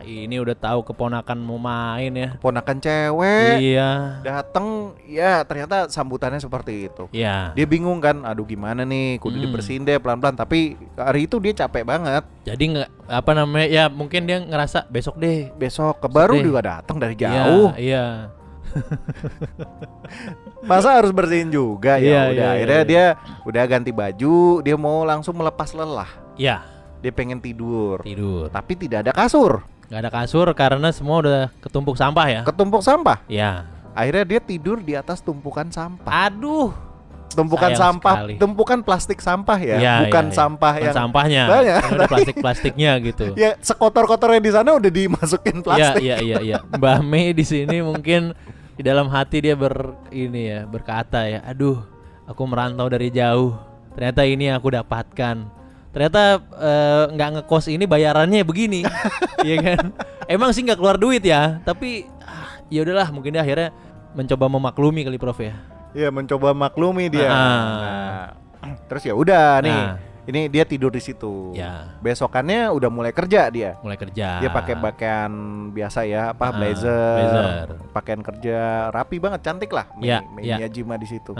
Ini 0.00 0.38
udah 0.38 0.54
tahu 0.54 0.82
keponakan 0.84 1.38
mau 1.38 1.56
main 1.56 2.10
ya. 2.10 2.28
ponakan 2.36 2.78
cewek 2.78 3.58
Iya. 3.58 4.20
dateng 4.20 4.94
ya 5.02 5.42
ternyata 5.42 5.86
sambutannya 5.86 6.38
seperti 6.38 6.86
itu 6.86 7.10
Iya. 7.10 7.52
dia 7.52 7.64
bingung 7.64 7.98
kan 7.98 8.22
aduh 8.22 8.42
gimana 8.42 8.82
nih 8.82 9.18
kudu 9.18 9.34
Hmm. 9.34 9.44
dibersihin 9.44 9.82
deh 9.82 9.96
pelan-pelan 9.96 10.34
tapi 10.34 10.74
hari 10.94 11.24
itu 11.24 11.36
dia 11.38 11.54
capek 11.56 11.82
banget 11.82 12.22
Jadi 12.42 12.64
nggak 12.70 12.88
apa 13.06 13.30
namanya 13.32 13.66
ya 13.66 13.84
mungkin 13.86 14.24
dia 14.24 14.38
ngerasa 14.38 14.86
besok 14.86 15.16
deh. 15.16 15.50
besok 15.52 15.98
ke 15.98 16.08
baru 16.08 16.34
Sedih. 16.34 16.46
juga 16.46 16.60
datang 16.62 16.96
dari 16.96 17.14
jauh 17.14 17.70
Iya, 17.70 17.78
iya. 17.78 18.04
masa 20.62 20.94
harus 20.94 21.10
bersihin 21.10 21.48
juga 21.48 21.96
Iya, 21.96 22.04
ya 22.04 22.22
udah 22.28 22.44
iya, 22.44 22.48
akhirnya 22.54 22.78
iya. 22.78 22.84
dia 22.84 23.04
udah 23.42 23.64
ganti 23.64 23.90
baju 23.90 24.36
dia 24.60 24.76
mau 24.76 25.02
langsung 25.02 25.34
melepas 25.34 25.72
lelah 25.72 26.08
Iya, 26.34 26.62
dia 26.98 27.10
pengen 27.10 27.38
tidur 27.38 28.00
tidur. 28.00 28.48
tapi 28.48 28.76
tidak 28.76 29.04
ada 29.04 29.12
kasur 29.12 29.64
Nggak 29.88 30.00
ada 30.04 30.10
kasur 30.12 30.46
karena 30.52 30.88
semua 30.92 31.16
udah 31.20 31.40
ketumpuk 31.58 31.96
sampah 31.96 32.26
ya. 32.28 32.40
ketumpuk 32.44 32.80
sampah 32.80 33.18
Iya. 33.24 33.64
akhirnya 33.92 34.24
dia 34.24 34.40
tidur 34.40 34.78
di 34.78 34.92
atas 34.92 35.18
tumpukan 35.18 35.66
sampah 35.68 36.28
Aduh. 36.28 36.70
tumpukan 37.28 37.72
sayang 37.72 38.00
sampah 38.00 38.14
sekali. 38.20 38.34
tumpukan 38.36 38.78
plastik 38.80 39.18
sampah 39.18 39.58
ya 39.60 39.76
Iya, 39.76 39.94
bukan 40.08 40.24
iya, 40.24 40.32
iya. 40.32 40.36
sampah 40.36 40.72
Bukan 40.74 40.84
yang 40.84 40.96
sampahnya. 40.96 41.42
Banyak, 41.46 41.76
ada 41.84 42.04
plastik-plastiknya 42.06 42.90
gitu. 43.00 43.24
ya 43.42 43.50
sekotor-kotornya 43.58 44.40
di 44.40 44.52
sana 44.52 44.70
udah 44.74 44.90
dimasukin 44.90 45.56
Iya, 45.56 45.64
plastik 45.64 46.02
iya, 46.02 46.16
iya, 46.20 46.36
iya. 46.40 46.56
Mbak 46.64 46.98
Mei 47.02 47.32
di 47.32 47.44
sini 47.44 47.80
mungkin 47.80 48.32
di 48.74 48.82
dalam 48.82 49.08
hati 49.08 49.40
dia 49.40 49.54
ber 49.54 49.74
ini 50.08 50.48
ya, 50.48 50.60
berkata 50.64 51.26
ya, 51.26 51.42
aduh, 51.42 51.82
aku 52.24 52.42
merantau 52.44 52.86
dari 52.86 53.10
jauh. 53.10 53.58
Ternyata 53.92 54.22
ini 54.22 54.46
yang 54.46 54.56
aku 54.56 54.70
dapatkan. 54.70 55.36
Ternyata 55.88 56.22
eh, 56.54 57.04
nggak 57.10 57.28
ngekos 57.34 57.68
ini 57.68 57.84
bayarannya 57.84 58.42
begini, 58.42 58.84
Iya 59.46 59.56
kan? 59.64 59.84
Emang 60.24 60.50
sih 60.50 60.60
nggak 60.60 60.76
keluar 60.76 60.94
duit 60.94 61.20
ya, 61.20 61.58
tapi 61.62 62.04
ah, 62.20 62.60
ya 62.68 62.82
udahlah, 62.82 63.08
mungkin 63.08 63.32
dia 63.32 63.40
akhirnya 63.40 63.72
mencoba 64.10 64.46
memaklumi 64.46 65.02
kali 65.02 65.16
Prof 65.16 65.38
ya. 65.38 65.56
Iya 65.90 66.08
mencoba 66.08 66.52
maklumi 66.52 67.08
dia 67.08 67.26
Ah. 67.26 68.36
Nah, 68.60 68.76
terus 68.88 69.02
ya 69.02 69.12
udah 69.12 69.58
nih 69.58 69.72
Nah. 69.88 69.96
ini 70.28 70.40
dia 70.46 70.60
tidur 70.62 70.88
di 70.88 71.00
situ 71.00 71.56
Ya. 71.56 71.96
besokannya 71.98 72.68
udah 72.68 72.88
mulai 72.88 73.08
kerja 73.10 73.48
dia 73.48 73.80
Mulai 73.80 73.96
kerja. 73.96 74.36
dia 74.36 74.50
pakai 74.50 74.76
pakaian 74.76 75.32
biasa 75.70 76.04
ya 76.04 76.36
apa 76.36 76.44
Ah, 76.44 76.52
blazer, 76.52 77.16
blazer. 77.16 77.66
pakaian 77.90 78.20
kerja 78.20 78.58
rapi 78.90 79.16
banget 79.16 79.40
cantik 79.42 79.72
lah 79.72 79.88
Mei, 79.94 80.04
Ya, 80.06 80.20
Mei 80.28 80.44
ya. 80.44 80.56
Miyajima 80.58 80.94
di 80.94 81.08
situ 81.08 81.32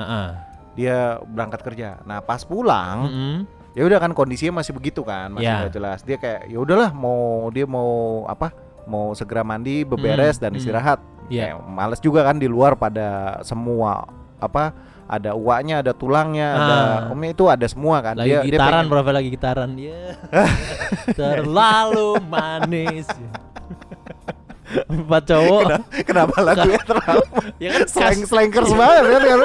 dia 0.73 1.21
berangkat 1.21 1.61
kerja 1.63 2.01
nah 2.03 2.19
pas 2.19 2.41
pulang 2.41 3.05
Mm-mm. 3.05 3.37
Ya 3.73 3.83
udah 3.83 3.99
kan 3.99 4.13
kondisinya 4.13 4.61
masih 4.61 4.73
begitu 4.73 5.01
kan 5.03 5.33
masih 5.33 5.49
nggak 5.49 5.73
jelas. 5.73 5.99
Dia 6.03 6.17
kayak 6.17 6.47
ya 6.47 6.59
udahlah 6.59 6.91
mau 6.91 7.49
dia 7.49 7.65
mau 7.65 8.25
apa 8.25 8.53
mau 8.85 9.13
segera 9.13 9.43
mandi 9.43 9.83
beberes 9.83 10.37
Hmm, 10.37 10.43
dan 10.45 10.51
hmm. 10.53 10.61
istirahat. 10.61 10.99
Ya. 11.29 11.53
Kayak 11.53 11.57
males 11.65 12.01
juga 12.01 12.25
kan 12.25 12.37
di 12.37 12.49
luar 12.49 12.73
pada 12.75 13.39
semua 13.43 14.09
apa 14.39 14.73
ada 15.05 15.33
uaknya 15.33 15.81
ada 15.81 15.93
tulangnya 15.93 16.49
ada 16.53 16.77
Ah. 17.09 17.13
omnya 17.13 17.31
itu 17.33 17.45
ada 17.47 17.65
semua 17.65 18.01
kan. 18.01 18.17
Lagi 18.17 18.29
dia 18.29 18.41
dia 18.41 18.51
gitaran 18.51 18.73
pengen- 18.79 18.89
berapa 18.89 19.11
lagi 19.11 19.29
gitaran. 19.29 19.71
Ya. 19.77 20.17
Terlalu 21.19 22.09
manis. 22.25 23.09
Empat 24.85 25.23
cowok. 25.25 25.81
Kenapa 26.05 26.45
lagunya 26.45 26.81
terlalu 26.85 27.25
ya 27.57 27.69
kan 27.73 27.83
slang 27.89 28.21
khas 28.21 28.29
slankers 28.29 28.73
banget 28.73 29.03
kan 29.25 29.41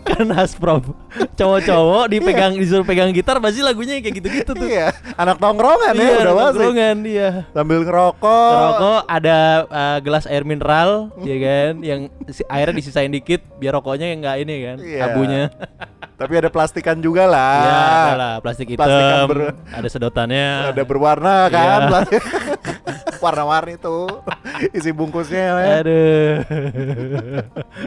khas 0.30 0.52
prof 0.54 0.84
cowok-cowok 1.34 2.04
dipegang 2.08 2.52
disuruh 2.54 2.82
pegang 2.82 3.10
gitar 3.10 3.36
pasti 3.38 3.60
lagunya 3.60 3.98
kayak 3.98 4.14
gitu-gitu 4.16 4.50
tuh. 4.50 4.62
Iya 4.62 4.90
anak 5.14 5.36
tongkrongan 5.36 5.92
ya 5.92 6.00
Iya, 6.00 6.16
udah 6.18 6.34
pasti 6.34 6.44
nongkrongan, 6.56 6.96
iya. 7.04 7.30
Sambil 7.50 7.78
ngerokok. 7.82 8.52
Rokok 8.52 9.00
ada 9.06 9.38
uh, 9.66 9.98
gelas 10.00 10.24
air 10.24 10.42
mineral 10.42 10.90
ya 11.20 11.36
kan 11.38 11.72
yang 11.90 12.00
airnya 12.46 12.74
disisain 12.74 13.08
dikit 13.08 13.44
biar 13.56 13.74
rokoknya 13.74 14.06
nggak 14.14 14.36
ini 14.38 14.54
kan 14.62 14.76
Iya. 14.78 15.00
abunya. 15.06 15.42
Tapi 16.14 16.32
ada 16.36 16.48
plastikan 16.48 17.00
juga 17.00 17.24
lah. 17.24 17.56
Ya 17.58 17.76
ada 17.80 18.14
lah 18.14 18.34
plastik 18.38 18.68
hitam 18.68 18.84
Plastikan 18.84 19.24
ber- 19.26 19.56
ada 19.70 19.88
sedotannya. 19.88 20.48
Ada 20.70 20.82
berwarna 20.82 21.36
kan 21.48 21.60
Iya. 21.80 21.88
plastik. 21.88 22.22
Warna-warni 23.20 23.76
tuh 23.76 24.24
isi 24.76 24.90
bungkusnya 24.90 25.40
ya. 25.40 25.54
aduh. 25.78 26.32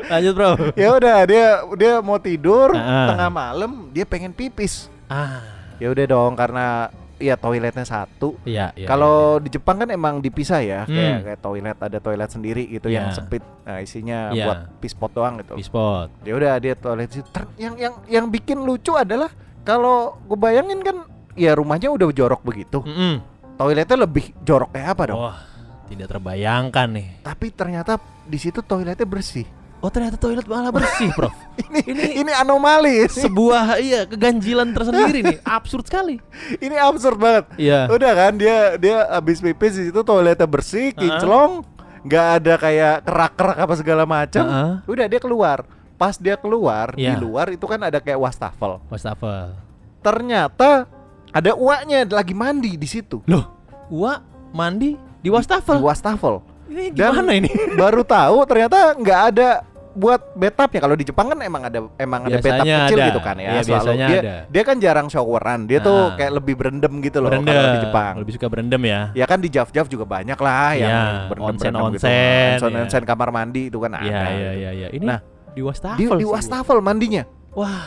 Lanjut 0.08 0.34
bro. 0.34 0.52
Ya 0.74 0.90
udah 0.92 1.18
dia 1.24 1.46
dia 1.74 1.94
mau 2.00 2.18
tidur 2.18 2.74
Ah. 2.74 3.10
tengah 3.10 3.30
malam 3.30 3.72
dia 3.90 4.04
pengen 4.04 4.32
pipis. 4.32 4.90
Ah. 5.06 5.44
Ya 5.78 5.90
udah 5.90 6.06
dong 6.06 6.34
karena 6.34 6.90
ya 7.18 7.36
toiletnya 7.36 7.84
satu. 7.84 8.36
Iya 8.44 8.74
iya 8.74 8.84
kalau 8.86 9.38
di 9.38 9.48
Jepang 9.50 9.78
kan 9.78 9.90
emang 9.90 10.20
dipisah 10.20 10.60
ya 10.60 10.84
Hmm. 10.84 10.92
kayak 10.92 11.18
kayak 11.24 11.40
toilet 11.40 11.78
ada 11.80 11.98
toilet 11.98 12.30
sendiri 12.30 12.64
gitu 12.68 12.88
yang 12.88 13.08
Iya. 13.08 13.16
sempit. 13.16 13.44
Nah 13.64 13.78
isinya 13.80 14.20
Iya. 14.30 14.44
buat 14.44 14.60
pispot 14.80 15.12
doang 15.12 15.40
gitu. 15.40 15.56
Di 15.56 15.64
spot 15.64 16.10
ya 16.22 16.34
udah 16.34 16.54
dia 16.58 16.74
toilet 16.74 17.10
situ. 17.10 17.30
Yang 17.56 17.76
yang 17.80 17.94
yang 18.08 18.26
bikin 18.28 18.60
lucu 18.60 18.94
adalah 18.94 19.32
kalau 19.64 20.20
gue 20.22 20.36
bayangin 20.36 20.82
kan 20.82 20.98
ya 21.34 21.56
rumahnya 21.56 21.90
udah 21.90 22.08
jorok 22.10 22.42
begitu. 22.42 22.82
Mm-mm. 22.82 23.32
toiletnya 23.54 23.98
lebih 24.00 24.34
jorok 24.42 24.74
kayak 24.74 24.88
apa 24.92 25.04
dong? 25.08 25.20
Wah 25.22 25.38
tidak 25.86 26.08
terbayangkan 26.10 26.88
nih. 26.90 27.08
Tapi 27.22 27.48
ternyata 27.50 27.98
di 28.24 28.38
situ 28.38 28.60
toiletnya 28.60 29.04
bersih. 29.04 29.46
Oh 29.80 29.92
ternyata 29.92 30.16
toilet 30.16 30.48
malah 30.48 30.72
bersih 30.80 31.12
prof. 31.12 31.36
Ini 31.60 31.82
ini, 31.86 32.04
Ini- 32.24 32.36
anomali. 32.36 33.04
sebuah 33.06 33.78
iya 33.78 34.08
keganjilan 34.08 34.72
tersendiri 34.72 35.20
nih. 35.22 35.38
Absurd 35.44 35.84
sekali. 35.86 36.24
Ini 36.56 36.80
absurd 36.80 37.20
banget. 37.20 37.46
Iya. 37.58 37.92
Udah 37.92 38.12
kan 38.14 38.34
dia 38.34 38.80
dia 38.80 39.12
habis 39.12 39.38
pipis 39.38 39.76
di 39.76 39.92
situ 39.92 40.00
toiletnya 40.02 40.48
bersih 40.48 40.92
kinclong 40.94 41.68
nggak 42.04 42.28
ada 42.38 42.54
kayak 42.58 42.96
kerak-kerak 43.04 43.58
apa 43.60 43.74
segala 43.76 44.04
macam. 44.04 44.44
Heeh. 44.44 44.72
udah 44.88 45.06
dia 45.06 45.20
keluar. 45.20 45.68
Pas 45.94 46.16
dia 46.16 46.36
keluar 46.36 46.96
di 46.96 47.04
Iya. 47.04 47.16
luar 47.16 47.48
itu 47.48 47.64
kan 47.64 47.80
ada 47.80 48.00
kayak 48.00 48.18
wastafel. 48.18 48.80
Wastafel. 48.88 49.52
Ternyata 50.00 50.88
ada 51.30 51.52
uaknya 51.54 52.04
lagi 52.06 52.32
mandi 52.32 52.76
di 52.76 52.88
situ. 52.88 53.20
Loh 53.26 53.52
Wah 53.88 54.20
mandi 54.52 54.96
di 55.24 55.30
wastafel. 55.30 55.76
Di 55.76 55.84
wastafel. 55.84 56.36
Ini 56.66 56.84
Dan- 56.92 57.16
gimana 57.16 57.32
ini? 57.34 57.50
baru 57.82 58.04
tahu 58.04 58.38
ternyata 58.44 58.94
nggak 58.94 59.22
ada 59.32 59.50
buat 59.94 60.34
bathtub 60.34 60.70
ya. 60.70 60.80
Kalau 60.82 60.96
di 60.98 61.06
Jepang 61.06 61.28
kan 61.28 61.40
emang 61.40 61.64
ada 61.64 61.80
emang 61.96 62.22
ada 62.24 62.34
bathtub 62.36 62.66
Biasanya 62.66 62.78
kecil 62.84 62.98
ada. 62.98 63.08
gitu 63.08 63.20
kan 63.20 63.36
ya 63.36 63.46
Iya, 63.46 63.62
selalu. 63.62 63.70
biasanya 63.70 64.06
dia 64.06 64.20
ada. 64.20 64.36
dia 64.50 64.64
kan 64.64 64.76
jarang 64.78 65.08
showeran. 65.08 65.60
Dia 65.64 65.80
tuh 65.80 66.00
Ah. 66.04 66.18
kayak 66.18 66.32
lebih 66.34 66.54
berendam 66.56 66.94
gitu 67.00 67.18
loh 67.18 67.30
berendam. 67.30 67.54
kalau 67.54 67.70
di 67.70 67.80
Jepang. 67.80 68.14
Lebih 68.18 68.34
suka 68.34 68.48
berendam 68.50 68.82
ya. 68.82 69.00
Ya 69.14 69.26
kan 69.26 69.38
di 69.38 69.48
Jav 69.48 69.70
Jav 69.70 69.86
juga 69.88 70.04
banyak 70.04 70.36
lah 70.36 70.70
yang 70.74 70.90
Iya, 70.90 71.04
berendam-berendam 71.30 71.82
gitu. 71.94 72.04
onsen-onsen, 72.04 72.54
onsen 72.58 72.72
iya. 72.72 72.82
onsen 72.84 73.04
kamar 73.06 73.30
mandi 73.30 73.70
itu 73.70 73.78
kan 73.78 73.92
ada. 73.94 74.02
iya 74.04 74.12
iya 74.12 74.28
gitu. 74.28 74.50
iya. 74.52 74.72
Iya 74.74 74.88
ini 74.92 75.06
Nah, 75.06 75.20
di 75.54 75.62
wastafel 75.62 76.00
di, 76.00 76.06
di 76.10 76.26
wastafel 76.26 76.78
mandinya. 76.82 77.24
Wah 77.54 77.86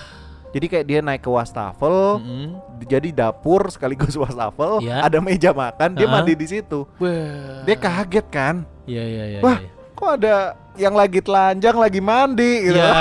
jadi 0.57 0.67
kayak 0.67 0.87
dia 0.87 1.01
naik 1.01 1.21
ke 1.21 1.29
wastafel 1.29 2.17
Mm-mm. 2.17 2.57
jadi 2.83 3.09
dapur 3.13 3.69
sekaligus 3.69 4.17
wastafel 4.23 4.81
Iya. 4.81 5.05
ada 5.05 5.19
meja 5.21 5.53
makan 5.53 5.93
dia 5.93 6.05
Ah. 6.05 6.13
mandi 6.15 6.33
di 6.33 6.47
situ 6.47 6.89
Wah. 6.97 7.61
dia 7.63 7.77
kaget 7.77 8.27
kan 8.27 8.65
Iya 8.85 9.03
iya 9.05 9.25
iya. 9.29 9.41
Wah, 9.41 9.59
iya. 9.59 9.69
kok 9.93 10.11
ada 10.15 10.35
yang 10.75 10.95
lagi 10.95 11.19
telanjang 11.19 11.77
lagi 11.77 12.01
mandi 12.01 12.53
gitu 12.65 12.79
Ya, 12.79 12.95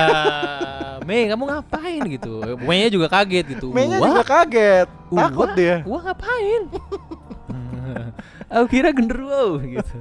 Mei 1.08 1.26
kamu 1.26 1.44
ngapain 1.46 2.02
gitu 2.10 2.34
Mei 2.60 2.90
juga 2.90 3.08
kaget 3.08 3.46
gitu 3.54 3.70
Wah, 3.70 3.86
juga 4.12 4.26
kaget, 4.26 4.88
takut 5.08 5.46
Wah, 5.46 5.56
dia. 5.56 5.76
Wah 5.84 6.02
ngapain? 6.04 6.62
Aku 8.48 8.66
kira 8.68 8.90
genderuwo 8.90 9.58
gitu. 9.60 9.96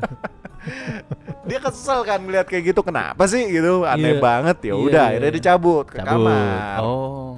Dia 1.44 1.58
kesel 1.61 2.00
kan 2.02 2.20
melihat 2.20 2.46
kayak 2.46 2.73
gitu. 2.73 2.80
Kenapa 2.80 3.25
sih 3.25 3.44
gitu? 3.46 3.84
Aneh 3.84 4.16
Iya. 4.16 4.20
banget 4.23 4.56
ya. 4.62 4.73
Iya, 4.73 4.75
Udah, 4.78 4.92
iya, 5.02 5.08
akhirnya 5.11 5.28
iya. 5.28 5.37
dicabut 5.37 5.84
ke 5.87 5.96
Cabut. 5.99 6.08
kamar. 6.25 6.78
Oh. 6.80 7.37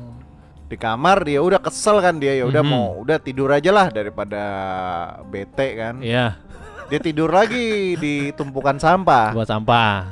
Di 0.67 0.75
kamar 0.75 1.23
dia 1.23 1.39
udah 1.39 1.59
kesel 1.59 1.99
kan 1.99 2.17
dia 2.17 2.35
ya 2.35 2.45
udah 2.45 2.59
Mhm. 2.59 2.69
mau 2.69 2.99
udah 2.99 3.17
tidur 3.17 3.49
aja 3.49 3.71
lah 3.71 3.87
daripada 3.89 4.43
bete 5.25 5.69
kan. 5.75 5.99
Iya, 6.01 6.43
Dia 6.87 6.99
tidur 6.99 7.31
lagi 7.31 7.95
di 7.95 8.31
tumpukan 8.31 8.75
sampah. 8.77 9.31
buat 9.33 9.47
sampah. 9.47 10.07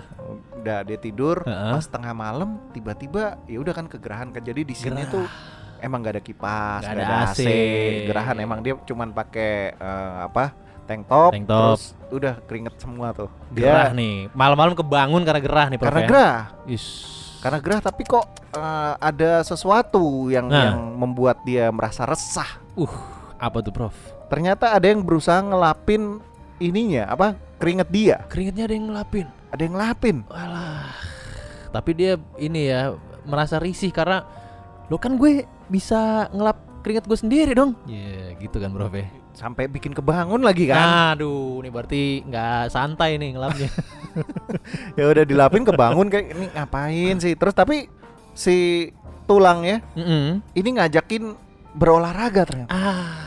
Udah 0.56 0.82
dia 0.82 0.96
tidur 0.96 1.42
Heeh. 1.42 1.70
pas 1.70 1.84
tengah 1.84 2.10
malam 2.10 2.58
tiba-tiba 2.70 3.38
ya 3.44 3.58
udah 3.58 3.70
kan 3.72 3.86
kegerahan 3.86 4.30
kan. 4.30 4.40
Jadi 4.40 4.62
di 4.64 4.74
sini 4.74 5.02
Gerah. 5.02 5.12
tuh 5.12 5.26
emang 5.78 6.00
gak 6.00 6.14
ada 6.14 6.22
kipas, 6.22 6.80
Nggak 6.80 6.94
gak 6.94 7.04
ada 7.04 7.16
AC. 7.24 7.38
AC. 7.38 7.46
Gerahan 8.06 8.36
emang 8.38 8.58
dia 8.58 8.74
cuman 8.76 9.10
pakai 9.10 9.52
eh, 9.72 10.14
apa? 10.24 10.54
Tank 10.84 11.06
top, 11.06 11.32
Tank 11.32 11.46
top. 11.46 11.60
terus 11.80 11.82
udah 12.10 12.34
keringet 12.44 12.74
semua 12.76 13.08
tuh. 13.10 13.30
Gerah 13.50 13.88
Dia 13.88 13.96
nih. 13.96 14.16
Malam-malam 14.30 14.74
kebangun 14.74 15.22
karena 15.22 15.40
gerah 15.40 15.66
nih, 15.66 15.78
Prof. 15.78 15.86
karena 15.88 16.00
ya? 16.00 16.06
gerah. 16.06 16.36
Is. 16.66 16.84
Karena 17.44 17.60
gerah 17.60 17.80
tapi 17.84 18.08
kok 18.08 18.24
eh, 18.56 18.92
ada 18.96 19.44
sesuatu 19.44 20.32
yang 20.32 20.48
Nah. 20.48 20.72
yang 20.72 20.96
membuat 20.96 21.44
dia 21.44 21.68
merasa 21.68 22.08
resah. 22.08 22.48
Uh, 22.72 22.88
apa 23.36 23.60
tuh, 23.60 23.68
Prof? 23.68 23.92
Ternyata 24.32 24.72
ada 24.72 24.88
yang 24.88 25.04
berusaha 25.04 25.44
ngelapin 25.44 26.24
ininya 26.56 27.04
apa? 27.12 27.36
Keringet 27.60 27.88
dia. 27.92 28.16
Keringetnya 28.32 28.64
ada 28.64 28.74
yang 28.74 28.86
ngelapin. 28.88 29.26
Ada 29.52 29.60
yang 29.60 29.74
ngelapin. 29.76 30.16
Walah. 30.32 30.88
Tapi 31.68 31.90
dia 31.92 32.16
ini 32.40 32.72
ya 32.72 32.96
merasa 33.28 33.60
risih 33.60 33.92
karena 33.92 34.24
lo 34.88 34.96
kan 34.96 35.20
gue 35.20 35.44
bisa 35.68 36.28
ngelap 36.32 36.60
keringet 36.84 37.08
gue 37.08 37.16
sendiri 37.16 37.56
dong. 37.56 37.72
Iya, 37.88 38.36
gitu 38.36 38.60
kan, 38.60 38.68
Prof. 38.76 38.92
ya? 38.92 39.08
Sampai 39.32 39.66
bikin 39.66 39.96
kebangun 39.96 40.44
lagi 40.44 40.68
kan. 40.68 41.16
Aduh, 41.16 41.64
ini 41.64 41.72
berarti 41.72 42.22
nggak 42.28 42.68
santai 42.70 43.16
nih 43.16 43.34
ngelapnya. 43.34 43.70
ya 45.00 45.04
udah 45.08 45.24
dilapin 45.24 45.64
kebangun 45.64 46.06
kayak 46.12 46.36
ini 46.36 46.46
ngapain 46.52 47.16
sih? 47.18 47.32
Terus 47.34 47.56
tapi 47.56 47.88
si 48.36 48.88
tulangnya 49.24 49.80
Mm-mm. 49.96 50.44
ini 50.52 50.68
ngajakin 50.76 51.34
berolahraga 51.74 52.46
ternyata. 52.46 52.70
Ah, 52.70 53.23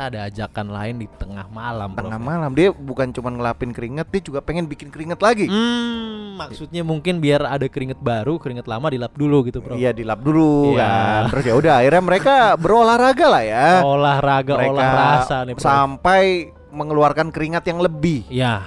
ternyata 0.00 0.16
ada 0.16 0.32
ajakan 0.32 0.66
lain 0.72 0.94
di 0.96 1.06
tengah 1.12 1.46
malam, 1.46 1.88
Prof. 1.92 2.08
Tengah 2.08 2.20
malam 2.20 2.50
dia 2.56 2.68
bukan 2.72 3.12
cuma 3.12 3.28
ngelapin 3.28 3.70
keringet, 3.70 4.08
dia 4.08 4.22
juga 4.22 4.40
pengen 4.40 4.64
bikin 4.64 4.88
keringet 4.88 5.20
lagi. 5.20 5.44
Hmm, 5.44 6.40
maksudnya 6.40 6.80
mungkin 6.82 7.20
biar 7.20 7.44
ada 7.44 7.68
keringet 7.68 8.00
baru, 8.00 8.40
keringet 8.40 8.64
lama 8.64 8.88
dilap 8.88 9.12
dulu 9.12 9.44
gitu, 9.44 9.60
Bro. 9.60 9.76
Iya 9.76 9.92
dilap 9.92 10.24
dulu 10.24 10.72
Iya. 10.72 10.80
kan. 10.80 11.22
Terus 11.30 11.44
ya 11.44 11.54
udah 11.54 11.74
akhirnya 11.76 12.02
mereka 12.02 12.34
berolahraga 12.56 13.26
lah 13.28 13.44
ya. 13.44 13.68
Olahraga, 13.84 14.52
mereka 14.56 14.72
olah 14.72 14.88
rasa 15.20 15.36
nih, 15.44 15.54
Bro. 15.54 15.62
sampai 15.62 16.22
mengeluarkan 16.70 17.28
keringat 17.28 17.66
yang 17.66 17.82
lebih 17.82 18.24
Iya, 18.30 18.62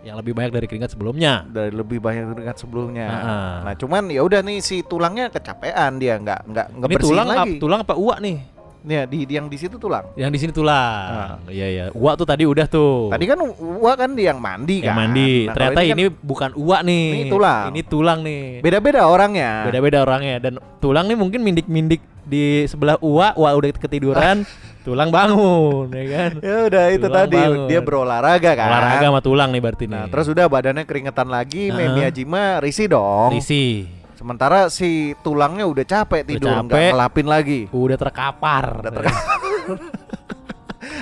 yang 0.00 0.16
lebih 0.16 0.32
banyak 0.32 0.54
dari 0.54 0.64
keringat 0.64 0.94
sebelumnya. 0.94 1.44
dari 1.44 1.74
lebih 1.74 1.98
banyak 2.00 2.32
keringat 2.32 2.56
sebelumnya. 2.56 3.08
Ah. 3.10 3.56
Nah 3.66 3.74
cuman 3.76 4.08
ya 4.08 4.22
udah 4.22 4.40
nih 4.40 4.62
si 4.62 4.80
tulangnya 4.80 5.28
kecapean 5.28 5.98
dia 5.98 6.16
nggak 6.16 6.40
nggak 6.46 6.66
Ini 6.68 6.78
ngebersihin 6.78 7.10
tulang, 7.10 7.28
lagi. 7.28 7.52
ap- 7.52 7.60
tulang 7.60 7.80
apa 7.82 7.94
uak 7.98 8.18
nih? 8.22 8.38
Nih 8.80 9.04
di, 9.04 9.18
di- 9.22 9.34
yang 9.34 9.44
di 9.44 9.56
situ 9.56 9.76
tulang. 9.76 10.08
Yang 10.14 10.30
di 10.32 10.38
sini 10.38 10.52
tulang. 10.52 11.44
Iya, 11.46 11.66
iya. 11.68 11.84
Uak 11.92 12.16
tuh 12.16 12.24
tadi 12.24 12.44
udah 12.44 12.64
tuh. 12.64 13.12
Tadi 13.12 13.24
kan 13.24 13.36
uak 13.60 13.94
kan 13.94 14.10
dia 14.12 14.32
yang 14.32 14.40
mandi 14.40 14.80
yang 14.80 14.96
kan. 14.96 15.04
mandi. 15.04 15.44
Nah, 15.44 15.52
Ternyata 15.52 15.80
ini, 15.82 16.02
kan 16.02 16.16
bukan 16.18 16.50
uak 16.54 16.80
nih. 16.82 17.04
Ini 17.12 17.24
tulang. 17.28 17.64
Ini 17.68 17.80
tulang 17.84 18.18
nih. 18.20 18.42
beda-beda 18.60 19.00
orangnya. 19.04 19.50
Beda-beda 19.64 19.98
orangnya 20.00 20.36
dan 20.38 20.52
tulang 20.78 21.04
nih 21.04 21.14
mungkin 21.14 21.40
mindik-mindik 21.40 22.00
di 22.22 22.64
sebelah 22.64 22.96
uak, 22.96 23.34
uak 23.34 23.52
udah 23.52 23.70
ketiduran, 23.74 24.46
tulang 24.86 25.10
bangun, 25.10 25.90
ya 25.90 26.04
kan? 26.06 26.30
Ya 26.38 26.56
udah 26.64 26.84
itu 26.88 27.02
Tulang 27.02 27.16
tadi 27.18 27.36
bangun. 27.36 27.66
dia 27.66 27.80
berolahraga 27.82 28.50
kan. 28.54 28.68
Olahraga 28.70 29.06
sama 29.08 29.20
tulang 29.20 29.50
nih 29.50 29.60
berarti 29.60 29.84
Nah, 29.84 30.06
nih. 30.06 30.08
terus 30.08 30.26
udah 30.30 30.46
badannya 30.46 30.84
keringetan 30.84 31.26
lagi, 31.26 31.68
Heeh. 31.68 31.74
Mei 31.74 31.88
Miyajima 31.90 32.62
risih 32.62 32.86
dong. 32.88 33.34
Risi. 33.34 33.99
Sementara 34.20 34.68
si 34.68 34.90
tulangnya 35.18 35.64
udah 35.64 35.80
capek 35.82 36.28
tidur, 36.28 36.52
nggak 36.60 36.68
capek. 36.68 36.90
ngelapin 36.92 37.24
lagi. 37.24 37.60
Udah 37.72 37.96
terkapar. 37.96 38.64
Udah 38.84 38.92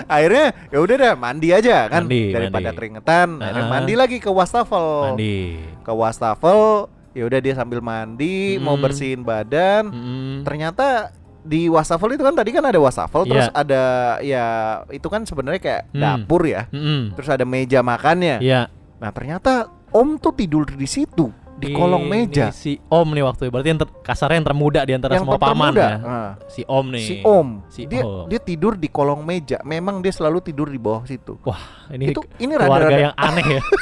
Akhirnya 0.08 0.46
ya 0.68 0.78
udah 0.78 0.96
dah 0.96 1.14
mandi 1.14 1.48
aja 1.50 1.86
kan 1.86 2.06
Mandi, 2.06 2.30
daripada 2.30 2.70
mandi. 2.70 2.78
keringetan. 2.78 3.28
Akhirnya 3.36 3.58
Heeh. 3.60 3.72
mandi 3.72 3.94
lagi 3.94 4.16
ke 4.18 4.30
wastafel. 4.30 4.86
Mandi. 5.10 5.58
Ke 5.82 5.90
wastafel, 5.90 6.86
ya 7.10 7.22
udah 7.24 7.38
dia 7.38 7.54
sambil 7.54 7.80
mandi 7.80 8.56
mau 8.56 8.72
Mm-mm. 8.72 8.84
bersihin 8.84 9.20
badan. 9.20 9.90
Mm-mm. 9.90 10.34
Ternyata 10.42 11.10
di 11.40 11.66
wastafel 11.66 12.12
itu 12.12 12.22
kan 12.22 12.34
tadi 12.34 12.50
kan 12.50 12.62
ada 12.62 12.76
wastafel 12.76 13.22
terus 13.24 13.46
Iya. 13.46 13.54
ada 13.56 13.82
ya 14.20 14.46
itu 14.88 15.06
kan 15.06 15.24
sebenarnya 15.24 15.58
kayak 15.58 15.82
Hmm. 15.88 16.00
dapur 16.00 16.42
ya. 16.44 16.70
Mm-mm. 16.70 17.14
Terus 17.14 17.28
ada 17.28 17.42
meja 17.42 17.80
makannya. 17.80 18.38
Iya. 18.38 18.70
Nah, 18.96 19.10
ternyata 19.10 19.52
Om 19.88 20.20
tuh 20.20 20.36
tidur 20.36 20.68
di 20.68 20.84
situ 20.84 21.32
di 21.58 21.68
kolong 21.68 22.06
Ini 22.06 22.10
meja. 22.22 22.46
si 22.50 22.78
Om 22.80 23.08
nih 23.10 23.24
waktu 23.24 23.42
itu. 23.42 23.50
Berarti 23.50 23.68
yang 23.68 23.80
ter- 23.80 23.94
kasarnya 24.00 24.36
yang 24.36 24.46
termuda 24.46 24.80
di 24.80 24.92
antara 24.92 25.12
Yang 25.12 25.22
semua 25.22 25.36
paman 25.36 25.54
termuda. 25.68 25.82
ya. 25.82 25.96
Nah, 25.98 26.30
Si 26.46 26.62
Om 26.62 26.86
nih. 26.88 27.02
si 27.02 27.14
Om. 27.20 27.48
Si 27.66 27.80
dia 27.84 28.02
Om. 28.02 28.26
dia 28.26 28.40
tidur 28.40 28.72
di 28.74 28.86
kolong 28.86 29.20
meja. 29.20 29.58
Memang 29.62 29.98
dia 29.98 30.10
selalu 30.10 30.38
tidur 30.40 30.66
di 30.66 30.78
bawah 30.78 31.02
situ. 31.02 31.34
Wah, 31.42 31.58
ini 31.90 32.10
Itu- 32.10 32.22
ini 32.38 32.52
keluarga 32.52 32.86
rada-rada- 32.86 33.04
yang 33.04 33.14
aneh 33.14 33.46
ya. 33.50 33.62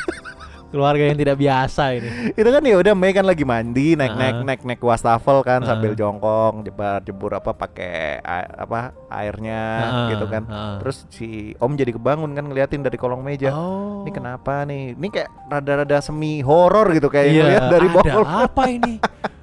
keluarga 0.66 1.04
yang 1.04 1.16
tidak 1.16 1.36
biasa 1.36 1.82
ini. 1.92 2.08
itu 2.32 2.44
kan 2.44 2.60
ya 2.60 2.76
udah 2.76 2.92
Mei 2.92 3.10
kan 3.10 3.22
lagi 3.22 3.42
mandi 3.42 3.94
naik 3.94 4.12
naik 4.12 4.36
naik 4.42 4.60
naik 4.62 4.80
wastafel 4.80 5.40
kan 5.40 5.58
Heeh. 5.58 5.68
sambil 5.68 5.92
jongkong 5.92 6.62
jebar 6.62 7.00
jebur 7.00 7.32
apa 7.32 7.50
pakai 7.50 8.18
apa 8.52 8.90
airnya 9.08 9.62
Heeh, 9.80 10.06
gitu 10.10 10.26
kan 10.26 10.42
heeh. 10.42 10.74
terus 10.78 11.06
si 11.08 11.28
Om 11.56 11.72
jadi 11.72 11.92
kebangun 11.92 12.30
kan 12.30 12.44
ngeliatin 12.44 12.80
dari 12.80 12.94
kolong 12.94 13.20
meja 13.20 13.48
Oh. 13.48 14.02
ini 14.02 14.10
kenapa 14.10 14.62
nih 14.62 14.92
ini 14.92 15.08
kayak 15.08 15.30
rada-rada 15.46 15.98
semi 15.98 16.40
horor 16.40 16.90
gitu 16.90 17.06
kayak 17.06 17.28
Iya, 17.28 17.40
ngeliat 17.40 17.64
dari 17.68 17.86
ada 17.86 17.96
bawah 17.96 18.28
apa 18.44 18.62
ini? 18.66 18.94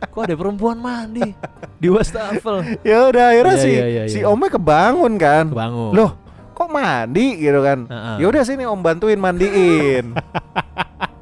Kok 0.04 0.22
ada 0.22 0.36
perempuan 0.36 0.78
mandi 0.78 1.34
di 1.76 1.88
wastafel? 1.88 2.62
ya 2.82 3.08
udah 3.08 3.26
akhirnya 3.30 3.56
Iya, 3.56 3.60
si 3.60 3.70
iya, 3.72 3.86
iya, 3.88 4.04
si 4.06 4.20
iya. 4.20 4.28
Omnya 4.28 4.52
kebangun 4.52 5.14
kan 5.16 5.46
Kebangun. 5.50 5.92
loh 5.94 6.12
kok 6.54 6.70
mandi 6.70 7.28
gitu 7.40 7.60
kan 7.60 7.88
Heeh. 7.88 8.16
ya 8.20 8.26
udah 8.28 8.44
sini 8.44 8.64
Om 8.64 8.80
bantuin 8.80 9.18
mandiin 9.18 10.14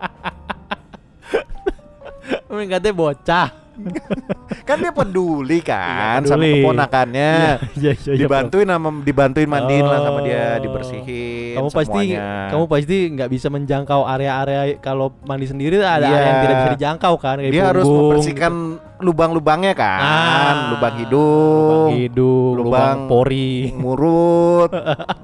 Ini 2.52 2.68
katanya 2.68 2.96
bocah. 3.00 3.48
kan 4.62 4.78
dia 4.78 4.90
peduli 4.90 5.60
kan 5.60 6.20
Iya, 6.20 6.30
sama 6.30 6.42
peduli. 6.42 6.54
keponakannya. 6.60 7.32
Iya, 7.74 7.92
iya, 7.96 8.14
dibantuin 8.18 8.66
sama 8.66 8.90
dibantuin 9.00 9.46
mandiin 9.46 9.84
lah 9.84 10.00
sama 10.00 10.20
dia 10.22 10.44
Oh. 10.52 10.62
dibersihin 10.62 11.54
kamu 11.54 11.70
pasti 11.70 12.04
semuanya. 12.08 12.48
kamu 12.48 12.64
pasti 12.66 12.98
nggak 13.12 13.30
bisa 13.30 13.48
menjangkau 13.48 14.02
area-area 14.06 14.62
kalau 14.78 15.12
mandi 15.22 15.46
sendiri 15.46 15.78
ada 15.78 16.04
area 16.04 16.20
yang 16.22 16.38
tidak 16.40 16.56
bisa 16.56 16.70
dijangkau 16.76 17.14
kan 17.18 17.36
kayak 17.38 17.52
dia 17.52 17.64
harus 17.66 17.84
membersihkan 17.84 18.54
lubang-lubangnya 19.02 19.74
kan. 19.74 20.00
Ah, 20.00 20.54
lubang 20.70 20.94
hidung. 20.96 21.58
lubang 21.60 21.98
hidung 21.98 22.54
lubang, 22.54 22.66
lubang 22.70 22.98
pori. 23.08 23.74
murut 23.74 24.70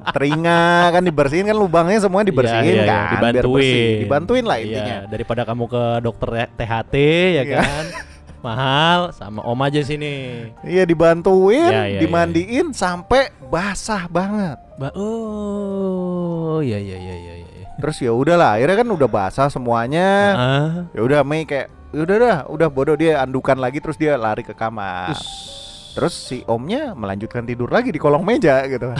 telinga 0.08 0.66
kan 0.90 1.02
dibersihin 1.02 1.46
kan 1.46 1.56
lubangnya 1.56 2.00
semua 2.00 2.22
dibersihin 2.22 2.84
kan 2.84 3.22
biar 3.22 3.38
dibantuin. 3.38 3.54
bersih. 3.54 3.92
Dibantuin 4.02 4.46
lah 4.46 4.58
intinya. 4.58 4.98
daripada 5.08 5.42
kamu 5.44 5.64
ke 5.68 5.84
dokter 6.02 6.30
THT 6.52 6.94
ya 7.34 7.44
kan 7.48 7.84
mahal 8.48 9.00
sama 9.12 9.44
om 9.44 9.60
aja 9.60 9.82
sini 9.82 10.48
iya 10.64 10.84
dibantuin 10.84 11.68
Iya, 11.68 11.84
iya, 11.90 12.00
dimandiin 12.00 12.72
sampai 12.72 13.28
basah 13.44 14.08
banget 14.08 14.56
Ba 14.76 14.96
oh 14.96 16.60
iya 16.60 16.78
iya 16.78 16.96
iya 16.96 17.16
iya 17.18 17.34
iya. 17.36 17.66
terus 17.76 17.98
ya 17.98 18.12
udahlah 18.12 18.56
akhirnya 18.56 18.78
kan 18.78 18.90
udah 18.90 19.10
basah 19.10 19.48
semuanya 19.48 20.10
Ah. 20.32 20.70
ya 20.90 21.02
udah 21.02 21.20
Mei 21.22 21.44
kayak 21.44 21.68
"Ya 21.90 22.04
udah 22.04 22.18
dah 22.18 22.38
udah 22.48 22.68
bodoh 22.68 22.94
dia 22.94 23.20
andukan 23.20 23.56
lagi 23.56 23.80
terus 23.80 23.96
dia 23.96 24.16
lari 24.16 24.42
ke 24.42 24.52
kamar 24.52 25.12
Us. 25.12 25.24
terus 25.94 26.14
si 26.14 26.44
omnya 26.46 26.92
melanjutkan 26.94 27.42
tidur 27.42 27.68
lagi 27.68 27.90
di 27.90 27.98
kolong 27.98 28.22
meja 28.22 28.64
gitu 28.66 28.92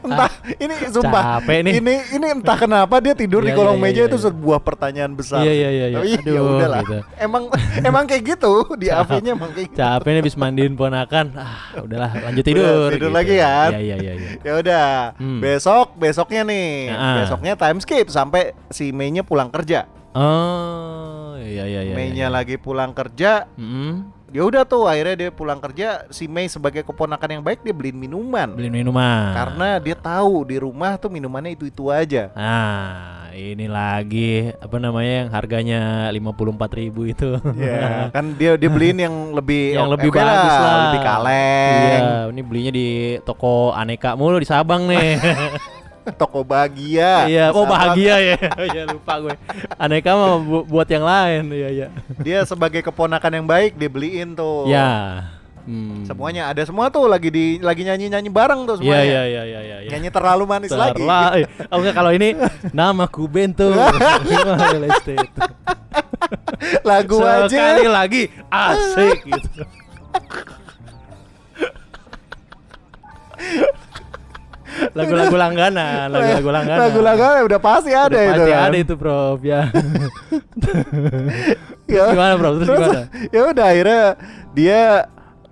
entah 0.00 0.30
ini 0.54 0.74
sumpah 0.88 1.22
Capek 1.36 1.58
nih. 1.60 1.72
ini 1.76 1.94
ini 2.12 2.26
entah 2.30 2.54
kenapa 2.54 2.98
dia 2.98 3.12
tidur 3.12 3.40
di 3.40 3.48
Iya, 3.48 3.56
kolong 3.56 3.76
iya, 3.76 3.84
meja 3.84 4.00
iya, 4.00 4.08
itu 4.08 4.16
iya. 4.16 4.24
sebuah 4.24 4.58
pertanyaan 4.60 5.12
besar 5.12 5.40
Iya, 5.40 5.52
iya, 5.52 5.68
iya, 5.70 5.86
iya. 5.88 6.20
Ya 6.20 6.40
udahlah 6.40 6.80
gitu. 6.82 6.98
emang 7.16 7.42
emang 7.80 8.04
kayak 8.04 8.22
gitu 8.28 8.52
di 8.74 8.86
AV-nya 8.88 9.32
emang 9.32 9.50
kayak 9.50 9.66
gitu. 9.68 9.78
Capek 9.78 10.08
nih 10.08 10.20
habis 10.20 10.36
mandiin 10.36 10.74
ponakan. 10.74 11.26
Ah, 11.34 11.56
udahlah 11.78 12.10
lanjut 12.20 12.42
tidur. 12.42 12.88
Tidur 12.90 13.10
lagi 13.10 13.34
kan? 13.36 13.70
Iya 13.72 13.80
iya 13.80 13.96
iya 13.96 14.12
ya 14.38 14.52
udah 14.56 14.88
Hmm. 15.14 15.38
besok 15.38 15.94
besoknya 15.94 16.42
nih 16.42 16.90
Ah. 16.90 17.14
besoknya 17.18 17.52
time 17.54 17.78
skip 17.78 18.08
sampai 18.08 18.52
si 18.68 18.90
Mei-nya 18.90 19.20
pulang 19.20 19.48
kerja 19.48 19.86
Oh, 20.12 21.36
iya 21.38 21.64
iya 21.64 21.80
iya. 21.82 21.94
Mei-nya 21.94 22.26
iya. 22.26 22.32
lagi 22.32 22.56
pulang 22.56 22.90
kerja 22.90 23.46
Mm-mm. 23.54 24.17
Ya 24.28 24.42
udah 24.42 24.62
tuh 24.62 24.84
akhirnya 24.84 25.16
dia 25.16 25.30
pulang 25.30 25.56
kerja 25.56 26.04
si 26.08 26.24
Mei 26.24 26.46
sebagai 26.46 26.82
keponakan 26.82 27.28
yang 27.30 27.42
baik 27.42 27.60
dia 27.60 27.72
beliin 27.72 27.96
minuman 27.96 28.52
Beliin 28.52 28.74
minuman. 28.74 29.32
karena 29.32 29.68
dia 29.78 29.94
tahu 29.94 30.44
di 30.44 30.56
rumah 30.56 30.94
tuh 30.94 31.08
minumannya 31.08 31.52
itu 31.52 31.64
itu 31.64 31.88
aja 31.88 32.28
Nah, 32.34 33.32
ini 33.32 33.64
lagi 33.64 34.52
apa 34.54 34.76
namanya 34.76 35.12
yang 35.24 35.28
harganya 35.30 35.80
54.000 36.10 36.76
ribu 36.76 37.00
itu. 37.06 37.40
ya 37.56 38.08
kan 38.14 38.34
dia 38.34 38.54
dia 38.54 38.68
beliin 38.68 38.98
yang 39.00 39.14
lebih 39.32 39.74
yang 39.74 39.88
lebih 39.88 40.10
lah, 40.10 40.24
bagus 40.26 40.54
lah. 40.54 40.76
lebih 40.84 41.00
kaleng 41.00 41.76
Iya, 41.78 42.00
ini 42.28 42.42
belinya 42.42 42.72
di 42.74 42.86
toko 43.22 43.72
aneka 43.72 44.12
mulu 44.12 44.36
di 44.36 44.44
Sabang 44.44 44.84
nih. 44.86 45.16
toko 46.12 46.40
bahagia 46.40 47.26
Iya, 47.26 47.44
oh 47.50 47.64
bahagia 47.64 48.16
ya. 48.16 48.36
Iya 48.68 48.82
lupa 48.86 49.18
gue. 49.18 49.34
Aneka 49.74 50.10
mah 50.10 50.38
bu- 50.38 50.64
buat 50.64 50.86
yang 50.86 51.02
lain. 51.02 51.42
Iya, 51.48 51.68
iya. 51.70 51.86
dia 52.18 52.42
sebagai 52.42 52.80
keponakan 52.80 53.32
yang 53.34 53.46
baik 53.46 53.74
dia 53.74 53.86
beliin 53.86 54.32
tuh 54.32 54.64
Ya. 54.66 55.24
Hmm. 55.62 56.00
semuanya 56.02 56.48
ada 56.48 56.64
semua 56.64 56.88
tuh 56.88 57.04
lagi 57.04 57.28
di 57.28 57.46
lagi 57.60 57.84
nyanyi 57.84 58.08
nyanyi 58.08 58.30
bareng 58.30 58.64
tuh 58.64 58.74
Iya, 58.74 59.04
semuanya 59.04 59.04
iya, 59.04 59.22
iya, 59.22 59.42
iya, 59.44 59.60
iya. 59.60 59.76
iya. 59.78 59.88
nyanyi 59.90 60.08
terlalu 60.08 60.44
manis 60.44 60.72
lagi 60.72 60.96
Terla- 60.98 61.32
eh, 61.34 61.44
oh 61.68 61.76
enggak 61.76 61.94
kalau 61.94 62.10
ini. 62.10 62.28
Gimana 64.24 64.64
real 64.72 64.84
estate? 64.86 65.28
lagu 66.80 67.20
aja 67.20 67.48
Sekali 67.48 67.84
lagi 67.84 68.22
asik 68.48 69.18
gitu. 69.24 69.60
Lagu-lagu 74.94 75.36
langganan, 75.36 76.06
lagu-lagu 76.12 76.50
langganan. 76.50 76.80
lagu 76.86 77.00
langganan 77.02 77.40
udah 77.46 77.60
pasti 77.60 77.90
ada 77.92 78.08
Udah 78.08 78.22
itu 78.22 78.32
pasti 78.38 78.52
kan. 78.52 78.62
ada 78.68 78.76
itu, 78.78 78.94
Prof, 78.94 79.38
ya. 79.42 79.60
Ya. 81.88 82.12
Gimana, 82.12 82.36
Bro? 82.36 82.60
Terus 82.60 82.68
gimana? 82.68 83.02
ya 83.32 83.40
udah 83.48 83.66
akhirnya 83.72 84.02
dia 84.52 85.08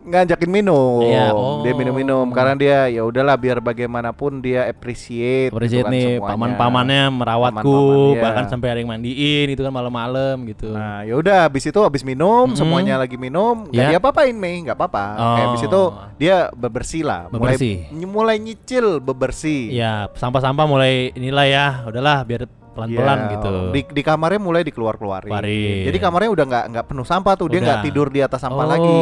ngajakin 0.07 0.51
minum. 0.51 1.03
Iya, 1.03 1.35
oh. 1.35 1.67
Dia 1.67 1.75
minum-minum 1.75 2.31
karena 2.31 2.55
dia 2.55 2.79
ya 2.87 3.03
udahlah 3.03 3.35
biar 3.35 3.59
bagaimanapun 3.59 4.39
dia 4.39 4.71
appreciate, 4.71 5.51
gitu 5.51 5.59
Appreciate 5.59 5.85
kan 5.85 5.93
nih 5.93 6.23
paman-pamannya 6.23 7.03
merawatku, 7.11 7.67
Paman-paman, 7.67 8.15
iya. 8.15 8.23
bahkan 8.23 8.45
sampai 8.47 8.69
ada 8.71 8.79
yang 8.79 8.91
mandiin 8.95 9.47
itu 9.51 9.61
kan 9.67 9.75
malam-malam 9.75 10.47
gitu. 10.47 10.71
Nah, 10.71 11.03
ya 11.03 11.19
udah 11.19 11.51
habis 11.51 11.67
itu 11.67 11.81
habis 11.83 12.07
minum, 12.07 12.55
Mm-mm. 12.55 12.59
semuanya 12.59 12.95
lagi 13.03 13.19
minum, 13.19 13.67
nggak 13.67 13.85
Ya. 13.87 13.91
diapa-apain 13.99 14.37
Mei, 14.39 14.63
nggak 14.63 14.79
apa-apa. 14.79 15.05
Oh. 15.19 15.35
Kayak 15.35 15.47
habis 15.51 15.63
itu 15.67 15.83
dia 16.17 16.37
bebersih 16.55 17.03
lah, 17.03 17.27
Bebersih. 17.27 17.91
mulai 17.91 18.07
mulai 18.07 18.37
nyicil 18.39 19.03
bebersih. 19.03 19.75
Ya, 19.75 20.07
sampah-sampah 20.15 20.65
mulai 20.65 21.11
inilah 21.19 21.47
ya, 21.51 21.67
udahlah 21.85 22.23
biar 22.23 22.47
pelan-pelan 22.77 23.19
Iya, 23.19 23.33
gitu. 23.33 23.49
Di, 23.73 23.81
di 23.89 24.03
kamarnya 24.05 24.41
mulai 24.41 24.63
dikeluar-keluarin. 24.69 25.33
Keluarin. 25.33 25.85
Jadi 25.89 25.99
kamarnya 25.99 26.31
udah 26.37 26.45
nggak 26.45 26.65
nggak 26.77 26.87
penuh 26.93 27.07
sampah 27.09 27.33
tuh, 27.41 27.49
dia 27.49 27.61
nggak 27.65 27.81
tidur 27.89 28.13
di 28.13 28.21
atas 28.21 28.41
sampah 28.45 28.65
oh, 28.65 28.71
lagi. 28.71 28.99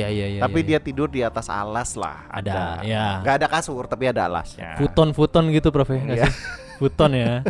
iya 0.00 0.08
iya 0.08 0.26
iya. 0.26 0.40
tapi 0.40 0.64
iya. 0.64 0.68
dia 0.74 0.78
tidur 0.80 1.12
di 1.12 1.20
atas 1.20 1.52
alas 1.52 1.92
lah. 2.00 2.24
Ada, 2.32 2.80
ya. 2.80 3.20
Nggak 3.20 3.34
ada 3.44 3.46
kasur, 3.52 3.84
tapi 3.84 4.08
ada 4.08 4.24
alasnya. 4.24 4.80
futon-futon 4.80 5.52
gitu, 5.52 5.68
Prof 5.68 5.92
ya. 5.92 6.00
Iya. 6.00 6.26
sih? 6.26 6.32
Futon 6.80 7.12
ya. 7.12 7.34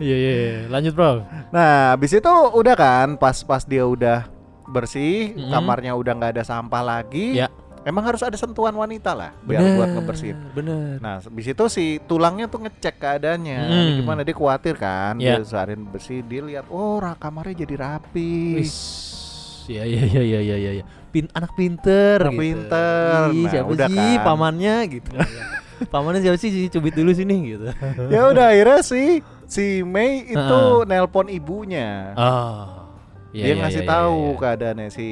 Iya 0.00 0.16
iya, 0.16 0.32
iya. 0.32 0.58
lanjut, 0.72 0.96
Prof. 0.96 1.28
Nah, 1.52 1.92
habis 1.92 2.16
itu 2.16 2.32
udah 2.56 2.72
kan, 2.72 3.20
pas 3.20 3.36
pas 3.44 3.60
dia 3.68 3.84
udah 3.84 4.32
bersih, 4.64 5.36
Mm-mm. 5.36 5.52
kamarnya 5.52 5.92
udah 5.92 6.12
nggak 6.16 6.32
ada 6.40 6.44
sampah 6.48 6.80
lagi. 6.80 7.36
Ya. 7.36 7.52
Emang 7.80 8.04
harus 8.04 8.20
ada 8.20 8.36
sentuhan 8.36 8.76
wanita 8.76 9.16
lah, 9.16 9.32
biar 9.40 9.64
buat 9.72 9.88
ngebersihin. 9.96 10.36
Bener. 10.52 11.00
Nah, 11.00 11.16
habis 11.16 11.48
itu 11.48 11.64
si 11.72 11.96
tulangnya 12.04 12.44
tuh 12.44 12.60
ngecek 12.60 13.00
keadaannya. 13.00 13.56
Mm. 13.56 13.72
Ini 13.72 13.92
Gimana 14.04 14.20
dia 14.20 14.36
khawatir 14.36 14.74
kan? 14.76 15.16
Ya. 15.16 15.40
Dia 15.40 15.48
seharian 15.48 15.88
bersih, 15.88 16.20
dia 16.20 16.44
lihat, 16.44 16.68
oh 16.68 17.00
kamarnya 17.16 17.64
jadi 17.64 17.74
rapi. 17.80 18.60
Wis. 18.60 18.76
Iya 19.64 19.86
iya 19.86 20.02
iya 20.02 20.22
iya 20.22 20.40
iya 20.58 20.70
iya. 20.76 20.84
Pin 21.08 21.30
anak 21.30 21.54
pinter 21.54 22.20
Anak 22.20 22.34
gitu. 22.34 22.42
pinter. 22.42 23.18
Ih, 23.32 23.44
Nah, 23.44 23.50
siapa 23.50 23.68
udah 23.70 23.88
sih 23.88 24.10
kan. 24.12 24.24
pamannya 24.26 24.76
gitu. 24.90 25.10
pamannya 25.94 26.20
siapa 26.20 26.36
sih? 26.36 26.50
Cubit 26.68 26.92
dulu 26.92 27.10
sini 27.14 27.36
gitu. 27.48 27.64
ya 28.12 28.28
udah 28.28 28.52
akhirnya 28.52 28.80
si 28.82 29.24
si 29.46 29.80
Mei 29.82 30.26
itu 30.28 30.36
Heeh. 30.36 30.84
nelpon 30.84 31.26
ibunya. 31.26 32.12
Oh. 32.12 32.79
Iya, 33.30 33.42
dia 33.42 33.52
iya, 33.54 33.62
ngasih 33.62 33.82
iya, 33.82 33.86
iya, 33.86 33.94
tahu 33.94 34.18
iya. 34.18 34.38
keadaannya 34.42 34.88
si 34.90 35.08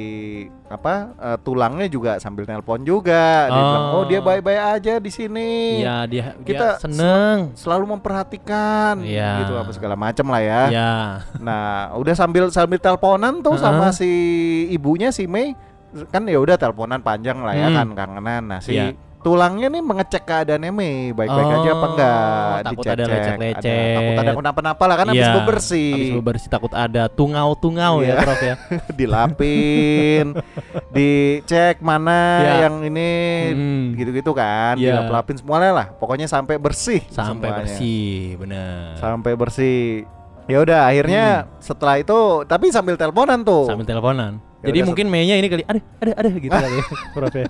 apa 0.67 0.93
eh, 1.15 1.37
tulangnya 1.39 1.87
juga 1.87 2.11
sambil 2.19 2.43
nelpon 2.43 2.83
juga. 2.83 3.47
Dia 3.47 3.61
bilang, 3.63 3.85
Oh. 3.89 3.95
"Oh, 3.95 4.03
dia 4.03 4.19
baik-baik 4.19 4.61
aja 4.75 4.93
di 4.99 5.07
sini." 5.07 5.79
Iya, 5.79 6.03
dia 6.03 6.23
Kita 6.43 6.67
dia 6.75 6.83
seneng. 6.83 7.55
Selalu 7.55 7.95
memperhatikan 7.95 8.99
Iya. 9.01 9.47
gitu 9.47 9.55
apa 9.55 9.71
segala 9.71 9.95
macam 9.95 10.27
lah 10.27 10.41
ya. 10.43 10.61
Iya. 10.67 10.91
Nah, 11.39 11.95
udah 11.95 12.13
sambil 12.13 12.51
sambil 12.51 12.75
teleponan 12.77 13.39
tuh 13.39 13.55
sama 13.55 13.87
Heeh. 13.87 13.95
si 13.95 14.11
ibunya 14.69 15.09
si 15.09 15.23
Mei 15.23 15.55
kan 16.11 16.21
ya 16.27 16.37
udah 16.37 16.53
teleponan 16.53 17.01
panjang 17.01 17.41
lah 17.41 17.55
ya 17.55 17.71
Hmm. 17.71 17.77
kan 17.77 17.87
kangenan. 17.95 18.43
Nah, 18.45 18.59
si 18.59 18.75
Iya. 18.75 18.93
Tulangnya 19.19 19.67
nih 19.67 19.81
mengecek 19.81 20.23
keadaannya 20.23 20.71
Mei 20.71 21.11
baik-baik 21.11 21.47
aja 21.53 21.69
apa 21.69 21.79
Oh, 21.79 21.89
enggak 21.89 22.55
takut 22.63 22.85
ada 22.85 22.93
dicek-cek. 22.95 23.11
lecek-lecek. 23.11 23.93
takut 23.93 24.15
ada 24.17 24.31
kenapa-napa 24.33 24.83
lah 24.85 24.95
kan 24.95 25.07
habis 25.07 25.19
Iya, 25.21 25.35
bebersih 25.35 25.91
Habis 25.91 26.11
bebersih 26.15 26.49
takut 26.49 26.71
ada 26.71 27.03
tungau-tungau 27.09 27.99
ya, 27.99 28.07
Iya. 28.09 28.15
Prof 28.17 28.39
ya. 28.39 28.55
dilapin 28.99 30.25
dicek 30.95 31.79
mana 31.79 32.19
Iya. 32.39 32.53
yang 32.63 32.75
ini 32.81 33.11
Hmm. 33.51 33.83
gitu-gitu 33.93 34.31
kan 34.31 34.75
Iya. 34.75 34.95
dilap-lapin 34.95 35.35
semuanya 35.35 35.71
lah 35.73 35.87
pokoknya 35.91 36.25
sampai 36.25 36.55
bersih 36.55 37.03
Sampai 37.05 37.49
semuanya. 37.49 37.59
bersih, 37.61 38.15
bener. 38.35 38.95
sampai 38.95 39.31
bersih 39.35 40.07
ya 40.45 40.57
udah 40.59 40.87
akhirnya 40.87 41.23
setelah 41.59 41.95
itu 41.97 42.17
tapi 42.43 42.71
sambil 42.71 42.95
teleponan 42.95 43.43
tuh 43.43 43.67
Hmm. 43.67 43.71
Sambil 43.75 43.85
teleponan. 43.85 44.33
Ya 44.59 44.65
Jadi 44.65 44.79
mungkin 44.83 45.07
Mei-nya 45.07 45.35
ini 45.35 45.47
kali, 45.47 45.63
ada 45.63 45.79
ada 45.99 46.11
ada 46.17 46.29
gitu 46.33 46.51
kali 46.57 46.67
ya, 46.73 46.83
Prof 47.11 47.31
ya. 47.33 47.47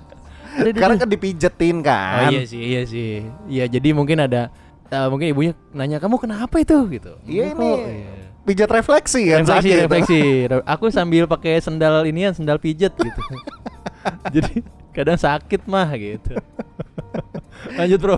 Ada, 0.58 0.70
karena 0.74 0.96
kan 0.98 1.10
dipijetin 1.10 1.78
Oh 1.80 1.86
kan 1.86 2.32
iya 2.34 2.42
sih, 2.46 2.62
iya 2.62 2.82
sih. 2.86 3.22
Iya, 3.46 3.66
jadi 3.70 3.94
mungkin 3.94 4.18
ada 4.20 4.50
eh, 4.90 5.08
mungkin 5.08 5.28
ibunya 5.30 5.54
nanya 5.72 6.02
kamu 6.02 6.18
kenapa 6.18 6.58
itu 6.58 6.78
gitu. 6.90 7.14
Iya, 7.30 7.54
ini 7.54 7.70
Iya. 7.70 8.14
pijat 8.44 8.70
refleksi 8.74 9.30
kan 9.30 9.46
refleksi, 9.46 9.70
sakit. 9.70 9.86
refleksi. 9.86 10.22
Aku 10.74 10.86
sambil 10.90 11.30
pakai 11.30 11.62
sendal 11.62 12.02
inian, 12.10 12.34
sendal 12.34 12.58
pijet 12.58 12.98
gitu. 12.98 13.22
jadi 14.36 14.66
kadang 14.92 15.20
sakit 15.20 15.70
mah 15.70 15.90
gitu. 15.94 16.34
Lanjut, 17.78 18.00
Bro. 18.02 18.18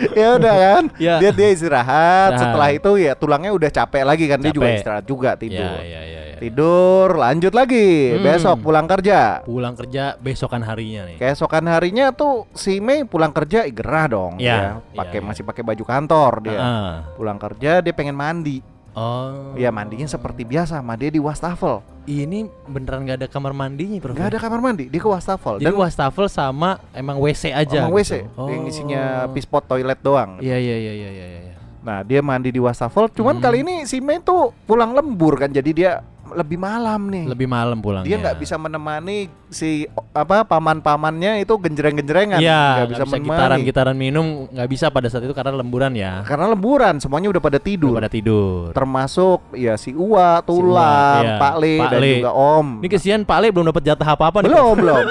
ya 0.18 0.28
udah 0.34 0.54
kan 0.54 0.84
Ya. 0.96 1.16
dia 1.18 1.30
dia 1.30 1.48
istirahat 1.48 2.32
Istirahat. 2.32 2.40
setelah 2.40 2.68
itu 2.70 2.90
ya 2.96 3.12
tulangnya 3.12 3.50
udah 3.50 3.70
capek 3.70 4.02
lagi 4.02 4.24
kan 4.24 4.38
dia 4.38 4.50
juga 4.50 4.66
Capek. 4.66 4.78
istirahat 4.78 5.04
juga 5.04 5.30
tidur 5.34 5.74
Ya, 5.74 5.82
ya, 5.82 6.00
ya, 6.02 6.22
ya. 6.26 6.36
tidur 6.38 7.08
lanjut 7.14 7.52
lagi 7.52 7.88
Hmm. 8.10 8.22
besok 8.22 8.56
pulang 8.60 8.86
kerja 8.86 9.20
Pulang 9.42 9.74
kerja 9.74 10.16
besokan 10.16 10.62
harinya 10.62 11.06
nih. 11.06 11.16
keesokan 11.16 11.64
harinya 11.66 12.10
tuh 12.10 12.48
si 12.50 12.78
Mei 12.78 13.02
pulang 13.02 13.30
kerja 13.30 13.62
gerah 13.66 14.06
dong 14.06 14.36
Ya, 14.36 14.80
ya 14.80 14.96
pakai 14.96 15.18
ya, 15.18 15.22
ya. 15.22 15.28
masih 15.28 15.42
pakai 15.42 15.62
baju 15.62 15.84
kantor 15.84 16.32
dia 16.42 16.58
Ah. 16.58 16.94
pulang 17.12 17.36
kerja 17.36 17.78
dia 17.78 17.92
pengen 17.92 18.14
mandi 18.14 18.64
Oh. 18.92 19.56
ya 19.56 19.68
mandinya 19.68 20.04
seperti 20.04 20.44
biasa 20.44 20.78
mandi 20.78 21.08
di 21.08 21.16
wastafel 21.16 21.80
Ini 22.02 22.44
beneran 22.66 23.06
gak 23.06 23.16
ada 23.16 23.28
kamar 23.30 23.54
mandinya, 23.54 23.96
Bro. 23.96 24.12
nggak 24.12 24.28
ada 24.28 24.38
kamar 24.38 24.60
mandi 24.60 24.84
dia 24.86 24.98
ke 24.98 25.06
wastafel 25.06 25.56
Jadi 25.56 25.64
dan 25.64 25.78
wastafel 25.78 26.26
sama 26.26 26.76
emang 26.92 27.16
WC 27.16 27.50
aja. 27.50 27.86
WC 27.86 28.26
gitu. 28.26 28.42
yang 28.44 28.62
Oh. 28.62 28.68
isinya 28.68 29.02
pispot 29.30 29.64
toilet 29.64 29.96
doang 29.98 30.36
Iya, 30.38 30.58
iya, 30.58 30.76
iya, 30.76 30.92
iya, 30.92 31.10
iya, 31.10 31.26
iya. 31.40 31.56
Nah 31.80 32.02
dia 32.02 32.20
mandi 32.20 32.48
di 32.48 32.58
wastafel, 32.58 33.08
cuman 33.08 33.36
Hmm. 33.36 33.42
kali 33.42 33.58
ini 33.62 33.74
si 33.84 33.98
Mei 33.98 34.18
tuh 34.18 34.54
pulang 34.64 34.92
lembur 34.92 35.34
kan, 35.36 35.48
jadi 35.48 35.70
dia 35.72 35.92
lebih 36.34 36.56
malam 36.56 37.06
nih. 37.06 37.24
Lebih 37.26 37.46
malam 37.46 37.78
pulangnya. 37.78 38.06
dia 38.06 38.16
nggak 38.18 38.36
bisa 38.36 38.54
menemani 38.54 39.18
si 39.48 39.84
apa 40.10 40.42
paman-pamannya 40.42 41.40
itu 41.40 41.52
genjreng-genjrengan, 41.52 42.38
Iya, 42.38 42.62
nggak 42.78 42.90
bisa 42.90 43.04
menemani. 43.04 43.28
gitaran-gitaran 43.28 43.94
minum 43.94 44.26
nggak 44.48 44.68
bisa 44.68 44.88
pada 44.88 45.06
saat 45.06 45.22
itu 45.22 45.32
karena 45.32 45.52
lemburan 45.54 45.92
ya. 45.92 46.20
Karena 46.22 46.48
lemburan, 46.48 46.96
semuanya 46.96 47.28
udah 47.28 47.42
pada 47.42 47.56
tidur. 47.56 47.92
Udah 47.92 48.00
pada 48.00 48.10
tidur. 48.10 48.72
Termasuk 48.72 49.52
ya 49.52 49.74
si 49.74 49.92
Uwa, 49.92 50.40
Tulang, 50.40 51.22
iya. 51.22 51.36
Pak 51.36 51.54
Le 51.56 51.74
Pak 51.76 51.90
dan 51.90 52.00
Le. 52.00 52.12
juga 52.18 52.32
Om. 52.32 52.66
Ini 52.80 52.88
kesian 52.88 53.20
Pak 53.22 53.38
Le 53.38 53.48
belum 53.48 53.66
dapat 53.68 53.82
jatah 53.84 54.08
apa-apa 54.08 54.40
nih. 54.40 54.48
belum 54.48 54.74
belum 54.78 55.04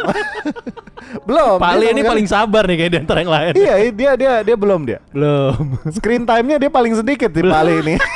belum. 1.27 1.55
Pak 1.57 1.73
Le 1.75 1.85
ini 1.91 2.01
paling 2.01 2.25
sabar 2.25 2.63
nih 2.63 2.77
kayak 2.77 2.91
di 2.91 2.99
antara 2.99 3.19
yang 3.19 3.31
lain. 3.31 3.53
Iya 3.53 3.73
dia 3.89 4.11
dia 4.15 4.33
dia 4.41 4.55
belum 4.55 4.81
dia. 4.83 4.99
Belum. 5.09 5.53
Screen 5.91 6.23
time-nya 6.23 6.57
dia 6.57 6.69
paling 6.69 6.93
sedikit 6.93 7.29
di 7.29 7.41
Pak 7.41 7.61
Le 7.61 7.73
ini. 7.79 7.95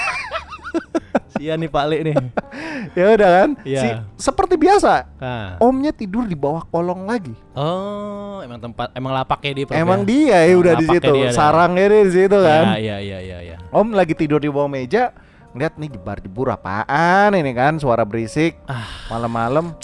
Sian 1.36 1.60
nih 1.60 1.68
Pak 1.68 1.86
Le 1.86 1.98
nih. 2.02 2.16
ya 2.98 3.06
udah 3.14 3.30
kan. 3.30 3.50
Iya. 3.62 3.82
Si, 3.82 3.88
seperti 4.22 4.56
biasa. 4.56 4.94
Nah. 5.20 5.60
Omnya 5.60 5.92
tidur 5.92 6.24
di 6.24 6.34
bawah 6.34 6.64
kolong 6.64 7.04
lagi. 7.04 7.36
Oh, 7.52 8.40
emang 8.40 8.60
tempat 8.62 8.92
emang 8.94 9.12
lapaknya 9.12 9.52
dia 9.54 9.66
Prof, 9.66 9.76
Emang 9.76 10.02
ya? 10.02 10.08
dia 10.08 10.24
ya 10.24 10.40
Emang 10.46 10.60
udah 10.62 10.74
di 10.76 10.86
situ, 10.88 11.12
dia 11.12 11.26
dah. 11.26 11.34
sarangnya 11.34 11.86
dia 11.86 12.02
di 12.02 12.14
situ 12.14 12.38
kan. 12.38 12.64
Iya, 12.76 12.98
iya, 12.98 13.18
iya, 13.20 13.38
iya. 13.42 13.56
Om 13.70 13.92
lagi 13.92 14.14
tidur 14.14 14.40
di 14.40 14.48
bawah 14.48 14.68
meja, 14.68 15.12
ngeliat 15.52 15.76
nih 15.76 15.90
jebar-jebur 15.92 16.48
apaan 16.50 17.32
ini 17.34 17.52
kan, 17.52 17.76
suara 17.76 18.04
berisik. 18.04 18.56
Ah. 18.66 18.88
Malam-malam 19.08 19.76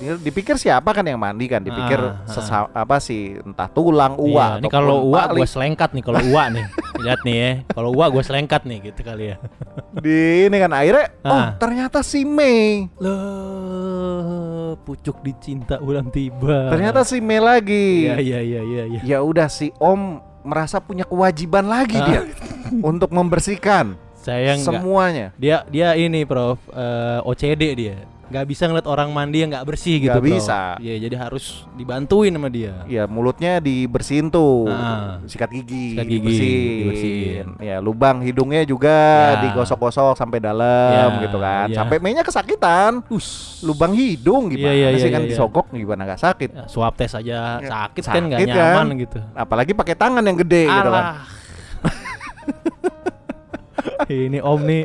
dipikir 0.00 0.56
siapa 0.56 0.96
kan 0.96 1.04
yang 1.04 1.20
mandi 1.20 1.44
kan, 1.44 1.60
dipikir 1.60 2.00
Ah, 2.00 2.24
ah. 2.24 2.24
sesa- 2.24 2.72
apa 2.72 2.96
sih 2.98 3.36
entah 3.36 3.68
tulang 3.68 4.16
uwa 4.16 4.56
Iya, 4.56 4.60
ini 4.60 4.68
kalau 4.70 5.04
uak 5.06 5.36
gue 5.36 5.44
selengkat 5.44 5.92
nih 5.92 6.00
kalau 6.00 6.22
uak 6.24 6.46
nih. 6.50 6.64
Lihat 7.00 7.20
nih 7.20 7.36
ya. 7.36 7.50
Kalau 7.68 7.90
uak 7.92 8.08
gue 8.10 8.22
selengkat 8.22 8.62
nih 8.62 8.78
gitu 8.84 9.00
kali 9.00 9.24
ya. 9.28 9.36
di 9.92 10.18
ini 10.46 10.56
kan 10.56 10.70
akhirnya 10.70 11.06
oh 11.20 11.32
Ah. 11.32 11.48
ternyata 11.54 12.00
si 12.00 12.22
Mei 12.22 12.86
Loh. 12.96 13.10
Oh, 14.70 14.78
pucuk 14.78 15.18
dicinta 15.20 15.76
ulang 15.78 16.08
tiba. 16.08 16.70
Ternyata 16.70 17.02
si 17.02 17.18
Mei 17.18 17.38
lagi. 17.38 18.06
Iya 18.06 18.16
iya 18.18 18.40
iya 18.40 18.60
iya 18.62 18.82
iya. 18.88 19.00
Ya 19.02 19.18
udah 19.20 19.46
si 19.46 19.74
Om 19.74 20.18
merasa 20.42 20.78
punya 20.78 21.02
kewajiban 21.02 21.66
lagi 21.66 21.96
Ah. 21.96 22.06
dia 22.06 22.20
untuk 22.90 23.10
membersihkan 23.10 23.98
Sayang 24.16 24.58
nggak- 24.58 24.68
semuanya. 24.70 25.26
Dia 25.34 25.64
dia 25.66 25.92
ini 25.94 26.22
Prof 26.22 26.60
eh, 26.68 27.18
OCD 27.24 27.62
dia. 27.74 27.96
Nggak 28.30 28.44
bisa 28.46 28.62
ngeliat 28.64 28.86
orang 28.86 29.10
mandi 29.10 29.38
yang 29.38 29.50
nggak 29.50 29.64
bersih 29.64 29.98
gitu 29.98 30.08
Nggak 30.08 30.22
Prof. 30.22 30.32
bisa. 30.38 30.58
Iya, 30.78 30.94
jadi 31.02 31.14
harus 31.18 31.66
dibantuin 31.74 32.30
sama 32.30 32.46
dia. 32.46 32.72
Ya 32.86 33.02
mulutnya 33.04 33.58
dibersihin 33.58 34.26
tuh, 34.26 34.66
Ah. 34.66 35.18
sikat 35.26 35.50
gigi, 35.50 35.92
Sikat 35.92 36.04
gigi, 36.06 36.16
dibersihin. 36.16 36.78
dibersihin. 36.78 37.46
Ya 37.58 37.76
lubang 37.78 38.16
hidungnya 38.20 38.62
juga 38.62 38.94
Ya. 39.34 39.38
digosok-gosok 39.44 40.14
sampai 40.14 40.38
dalam 40.38 41.08
Ya, 41.10 41.20
gitu 41.20 41.36
kan. 41.36 41.66
ya. 41.66 41.76
Sampai 41.76 41.96
mainnya 41.98 42.22
kesakitan. 42.22 43.02
Us. 43.08 43.58
Lubang 43.60 43.92
hidung 43.92 44.48
gimana 44.48 44.70
Iya, 44.70 44.88
iya, 44.88 44.96
sih 44.96 45.04
iya, 45.04 45.10
kan 45.10 45.20
iya. 45.20 45.28
disogok 45.28 45.66
gimana 45.68 46.00
nggak 46.04 46.20
sakit. 46.22 46.48
Ya, 46.52 46.64
swab 46.64 46.94
tes 46.94 47.10
aja 47.10 47.58
Ya, 47.58 47.60
sakit, 47.60 48.02
kan 48.04 48.22
nggak 48.24 48.38
sakit 48.38 48.48
kan. 48.48 48.56
nyaman 48.78 48.86
gitu. 48.96 49.18
Apalagi 49.34 49.70
pakai 49.74 49.92
tangan 49.92 50.22
yang 50.22 50.38
gede 50.38 50.64
gitu 50.64 50.88
kan. 50.88 51.02
Alah. 51.02 51.14
ini 54.08 54.38
Om 54.38 54.60
nih 54.62 54.84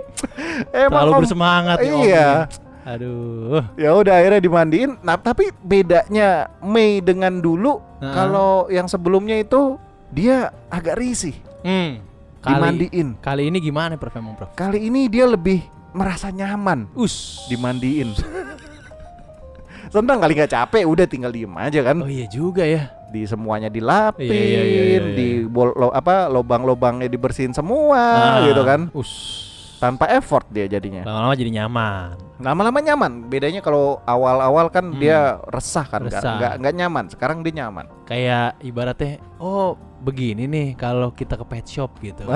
Emang 0.71 1.01
terlalu 1.01 1.11
Om, 1.11 1.17
bersemangat 1.19 1.77
nih 1.79 1.87
Om. 1.87 1.99
Iya. 2.01 2.27
nih. 2.47 2.64
Aduh. 2.85 3.65
Ya 3.75 3.91
udah 3.91 4.13
akhirnya 4.15 4.39
dimandiin. 4.39 5.01
Nah, 5.01 5.17
tapi 5.17 5.49
bedanya 5.59 6.53
Mei 6.59 7.01
dengan 7.01 7.37
dulu 7.37 7.81
Heeh. 7.97 8.13
kalau 8.13 8.69
yang 8.69 8.85
sebelumnya 8.85 9.35
itu 9.35 9.81
dia 10.09 10.53
agak 10.69 10.95
risih 10.95 11.33
Hmm. 11.59 11.97
Kali, 12.39 12.53
dimandiin. 12.77 13.07
kali 13.17 13.49
ini 13.49 13.57
gimana 13.57 13.97
Prof 13.97 14.13
emang 14.13 14.37
Prof? 14.37 14.53
Kali 14.53 14.77
ini 14.79 15.09
dia 15.09 15.25
lebih 15.25 15.65
merasa 15.91 16.29
nyaman 16.29 16.85
Us. 16.93 17.41
dimandiin. 17.49 18.13
Senang 19.89 20.19
kali 20.19 20.33
nggak 20.33 20.51
capek, 20.51 20.83
udah 20.83 21.05
tinggal 21.05 21.31
diem 21.31 21.49
aja 21.51 21.81
kan. 21.81 21.97
Oh 21.99 22.09
iya 22.09 22.27
juga 22.27 22.61
ya. 22.61 22.93
Di 23.09 23.23
semuanya 23.23 23.65
dilapin, 23.65 24.27
Iya, 24.27 24.35
iya, 24.35 24.61
iya, 24.61 24.81
iya, 24.83 24.83
iya. 24.83 25.15
di 25.15 25.27
bol, 25.41 25.71
lo, 25.71 25.89
apa 25.89 26.27
lobang-lobangnya 26.27 27.07
dibersihin 27.07 27.49
semua 27.49 27.97
Ah, 27.97 28.45
gitu 28.45 28.61
kan. 28.61 28.91
Us. 28.91 29.44
Tanpa 29.75 30.07
effort 30.09 30.47
dia 30.49 30.65
jadinya. 30.65 31.03
Lama-lama 31.03 31.33
jadi 31.33 31.51
nyaman. 31.53 32.15
Lama-lama 32.35 32.79
nyaman. 32.79 33.11
Bedanya 33.27 33.59
kalau 33.59 33.99
awal-awal 34.03 34.67
kan 34.67 34.91
Hmm. 34.91 34.99
dia 34.99 35.39
resah 35.47 35.83
kan, 35.83 36.03
nggak 36.03 36.15
Resah. 36.15 36.35
nggak 36.35 36.53
nggak 36.59 36.73
nyaman. 36.75 37.05
Sekarang 37.07 37.37
dia 37.39 37.53
nyaman. 37.63 37.85
Kayak 38.03 38.59
ibaratnya, 38.59 39.19
oh 39.37 39.75
begini 39.99 40.45
nih 40.45 40.67
kalau 40.75 41.09
kita 41.09 41.33
ke 41.33 41.45
pet 41.45 41.65
shop 41.65 41.95
gitu. 41.99 42.27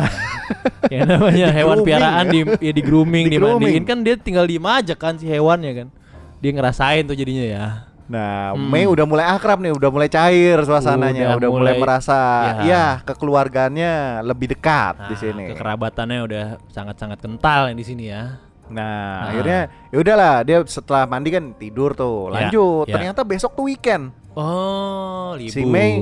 ya 0.94 1.04
namanya 1.04 1.52
hewan 1.52 1.80
Di-grooming 1.80 1.86
piaraan 1.86 2.26
ya. 2.26 2.32
di 2.32 2.40
ya 2.60 2.72
di 2.72 2.82
grooming, 2.82 3.26
Di-grooming. 3.28 3.60
dimandiin 3.60 3.84
kan 3.86 3.98
dia 4.02 4.16
tinggal 4.16 4.46
diem 4.46 4.66
aja 4.66 4.94
kan 4.96 5.16
si 5.16 5.26
hewannya 5.26 5.72
kan. 5.76 5.88
Dia 6.40 6.52
ngerasain 6.56 7.04
tuh 7.04 7.16
jadinya 7.16 7.44
ya. 7.46 7.66
Nah, 8.10 8.58
Hmm. 8.58 8.68
Mei 8.68 8.84
udah 8.84 9.06
mulai 9.06 9.22
akrab 9.24 9.62
nih, 9.62 9.70
udah 9.70 9.88
mulai 9.88 10.10
cair 10.10 10.58
suasananya, 10.60 11.30
Udah 11.30 11.38
udah, 11.38 11.50
mulai, 11.52 11.74
mulai- 11.74 11.80
merasa 11.80 12.18
ya. 12.60 12.66
ya 12.66 12.86
kekeluargaannya 13.04 13.94
lebih 14.26 14.50
dekat 14.50 14.98
di 15.06 15.14
Nah, 15.14 15.22
sini. 15.22 15.44
Kekerabatannya 15.54 16.20
udah 16.26 16.46
sangat-sangat 16.68 17.22
kental 17.22 17.70
di 17.72 17.86
sini 17.86 18.10
ya. 18.10 18.42
Nah, 18.68 18.82
Ah. 18.82 19.30
akhirnya 19.30 19.60
ya 19.88 19.98
udahlah 19.98 20.34
dia 20.42 20.58
setelah 20.64 21.06
mandi 21.06 21.30
kan 21.30 21.54
tidur 21.54 21.94
tuh, 21.94 22.30
Ya, 22.30 22.50
lanjut. 22.50 22.86
ya. 22.86 22.94
Ternyata 22.94 23.22
besok 23.22 23.54
tuh 23.54 23.66
weekend. 23.66 24.10
Oh, 24.34 25.34
libur. 25.36 25.52
Si 25.52 25.62
Mei 25.64 26.02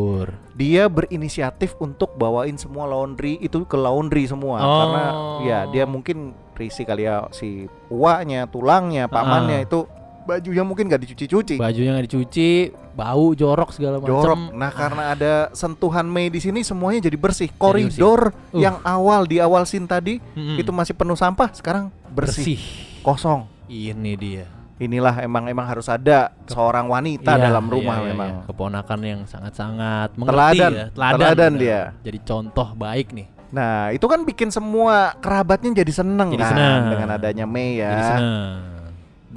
Dia 0.54 0.90
berinisiatif 0.90 1.78
untuk 1.78 2.18
bawain 2.18 2.58
semua 2.58 2.86
laundry 2.86 3.38
itu 3.38 3.62
ke 3.64 3.78
laundry 3.78 4.26
semua 4.26 4.58
Oh. 4.58 4.74
karena 4.82 5.04
ya 5.44 5.60
dia 5.70 5.86
mungkin 5.86 6.34
risih 6.52 6.82
kali 6.82 7.06
ya 7.06 7.30
si 7.30 7.70
uaknya, 7.88 8.48
tulangnya, 8.48 9.06
pamannya 9.06 9.62
Ah. 9.62 9.66
itu 9.70 9.86
bajunya 10.28 10.62
mungkin 10.62 10.86
gak 10.86 11.02
dicuci-cuci. 11.02 11.56
Bajunya 11.56 11.96
nggak 11.96 12.06
dicuci, 12.06 12.50
bau 12.92 13.32
jorok 13.32 13.72
segala 13.72 13.98
macam. 13.98 14.12
Jorok. 14.12 14.40
Nah, 14.52 14.70
karena 14.70 15.04
ada 15.10 15.34
sentuhan 15.52 16.04
Mei 16.04 16.28
di 16.28 16.38
sini 16.38 16.62
semuanya 16.62 17.00
jadi 17.02 17.16
bersih. 17.16 17.48
bersih. 17.48 17.58
Koridor 17.58 18.36
Uh. 18.52 18.60
yang 18.60 18.84
awal 18.84 19.24
di 19.24 19.40
awal 19.40 19.64
scene 19.64 19.86
tadi 19.86 20.20
Mm-mm. 20.36 20.60
itu 20.60 20.70
masih 20.70 20.92
penuh 20.92 21.16
sampah, 21.16 21.48
sekarang 21.52 21.88
bersih, 22.10 22.44
bersih. 22.44 22.60
kosong. 23.00 23.48
Ini 23.66 24.14
dia. 24.14 24.46
Inilah 24.78 25.20
emang 25.20 25.48
emang 25.48 25.66
harus 25.66 25.88
ada 25.88 26.30
seorang 26.46 26.86
wanita 26.86 27.34
Iya, 27.34 27.50
dalam 27.50 27.66
rumah 27.66 27.98
iya, 27.98 28.04
iya, 28.04 28.10
memang. 28.14 28.30
iya. 28.30 28.46
Keponakan 28.46 29.00
yang 29.02 29.22
sangat-sangat 29.26 30.14
mengerti 30.14 30.38
Teladan, 30.38 30.72
ya. 30.72 30.86
teladan 30.94 31.34
benar. 31.34 31.58
dia. 31.58 31.82
Jadi 32.06 32.20
contoh 32.22 32.68
baik 32.78 33.08
nih. 33.10 33.28
Nah, 33.48 33.90
itu 33.90 34.06
kan 34.06 34.22
bikin 34.22 34.52
semua 34.52 35.16
kerabatnya 35.18 35.72
jadi 35.74 35.90
seneng 35.90 36.30
Jadi 36.30 36.44
kan 36.44 36.52
seneng. 36.54 36.82
dengan 36.94 37.10
adanya 37.10 37.46
Mei 37.48 37.80
ya. 37.80 37.90
Jadi 37.90 38.04
seneng. 38.06 38.54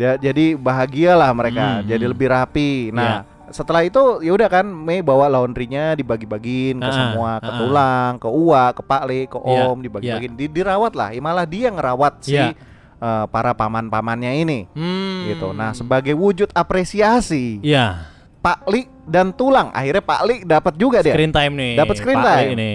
Dia, 0.00 0.16
jadi 0.16 0.56
bahagialah 0.56 1.28
mereka, 1.30 1.64
Hmm, 1.76 1.84
jadi 1.84 2.08
hmm. 2.08 2.12
lebih 2.16 2.28
rapi. 2.32 2.72
Nah, 2.88 3.20
setelah 3.50 3.84
itu 3.84 4.00
ya 4.22 4.32
udah 4.32 4.48
kan 4.48 4.64
Mei 4.64 5.04
bawa 5.04 5.28
laundrynya 5.28 5.92
dibagi-bagiin 5.92 6.80
ke 6.80 6.88
Ah, 6.88 6.94
semua, 6.94 7.30
ke 7.36 7.44
ah, 7.44 7.52
ah. 7.52 7.58
tulang, 7.60 8.12
ke 8.16 8.28
Uwa, 8.30 8.64
ke 8.72 8.80
Pak 8.80 9.02
Le, 9.04 9.20
ke 9.28 9.36
Iya, 9.36 9.62
Om, 9.68 9.78
dibagi-bagiin. 9.84 10.32
Di- 10.32 10.48
dirawat 10.48 10.96
lah, 10.96 11.12
ya 11.12 11.20
malah 11.20 11.44
dia 11.44 11.68
ngerawat 11.68 12.24
si 12.24 12.32
Iya. 12.32 12.56
eh, 12.96 13.24
para 13.28 13.52
paman-pamannya 13.52 14.40
ini. 14.40 14.64
Hmm. 14.72 15.28
Gitu. 15.28 15.52
Nah, 15.52 15.72
sebagai 15.72 16.12
wujud 16.12 16.48
apresiasi 16.52 17.60
Iya. 17.60 18.08
Pak 18.40 18.64
Li 18.68 18.88
dan 19.04 19.36
tulang, 19.36 19.68
akhirnya 19.70 20.00
Pak 20.00 20.20
Li 20.24 20.36
dapat 20.44 20.72
juga 20.76 21.04
dia. 21.04 21.12
Screen 21.12 21.28
time 21.28 21.52
nih. 21.52 21.72
Dapat 21.76 21.94
screen 21.96 22.16
Pak 22.16 22.24
time. 22.24 22.48
Ini. 22.56 22.72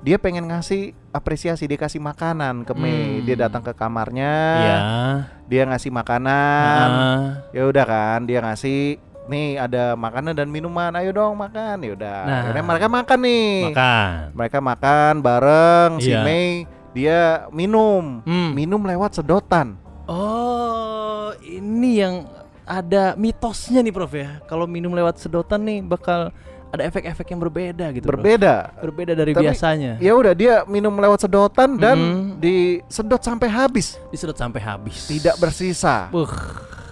Dia 0.00 0.16
pengen 0.16 0.48
ngasih 0.48 0.96
apresiasi, 1.12 1.68
dia 1.68 1.76
kasih 1.76 2.00
makanan 2.00 2.64
ke 2.64 2.72
Mei. 2.72 3.20
Hmm. 3.20 3.24
Dia 3.28 3.36
datang 3.36 3.60
ke 3.60 3.76
kamarnya, 3.76 4.32
Iya. 4.56 4.78
dia 5.44 5.62
ngasih 5.68 5.92
makanan. 5.92 6.86
Ah. 6.88 7.24
Ya 7.52 7.68
udah 7.68 7.84
kan, 7.84 8.24
dia 8.24 8.40
ngasih 8.40 8.96
nih 9.28 9.60
ada 9.60 9.94
makanan 9.94 10.32
dan 10.32 10.48
minuman. 10.48 10.88
Ayo 10.96 11.12
dong 11.12 11.36
makan. 11.36 11.84
Ya 11.84 11.92
udah. 11.92 12.18
Nah. 12.24 12.36
Akhirnya 12.42 12.64
mereka 12.64 12.86
makan 12.88 13.18
nih. 13.20 13.52
Makan. 13.68 14.10
Mereka 14.32 14.58
makan 14.58 15.12
bareng 15.20 15.90
si 16.00 16.10
Iya. 16.10 16.24
Mei 16.24 16.48
dia 16.90 17.20
minum. 17.52 18.24
Hmm. 18.24 18.56
Minum 18.56 18.80
lewat 18.82 19.20
sedotan. 19.20 19.76
Oh, 20.08 21.30
ini 21.40 22.00
yang 22.00 22.24
ada 22.64 23.14
mitosnya 23.14 23.78
nih 23.78 23.92
Prof 23.92 24.10
ya. 24.10 24.40
Kalau 24.48 24.64
minum 24.64 24.90
lewat 24.90 25.20
sedotan 25.20 25.60
nih 25.62 25.84
bakal 25.84 26.32
ada 26.70 26.82
efek-efek 26.86 27.26
yang 27.26 27.40
berbeda 27.42 27.86
gitu. 27.90 28.06
Berbeda. 28.06 28.70
Berbeda 28.78 29.12
dari 29.12 29.34
Tapi, 29.34 29.42
biasanya. 29.42 29.98
Ya 29.98 30.14
udah 30.14 30.32
dia 30.32 30.62
minum 30.70 30.94
lewat 30.94 31.26
sedotan 31.26 31.74
dan 31.76 31.98
Mhm. 31.98 32.38
disedot 32.38 33.18
sampai 33.18 33.50
habis. 33.50 33.98
Disedot 34.08 34.38
sampai 34.38 34.62
habis. 34.62 35.10
Tidak 35.10 35.34
bersisa. 35.36 36.06
Buh. 36.08 36.30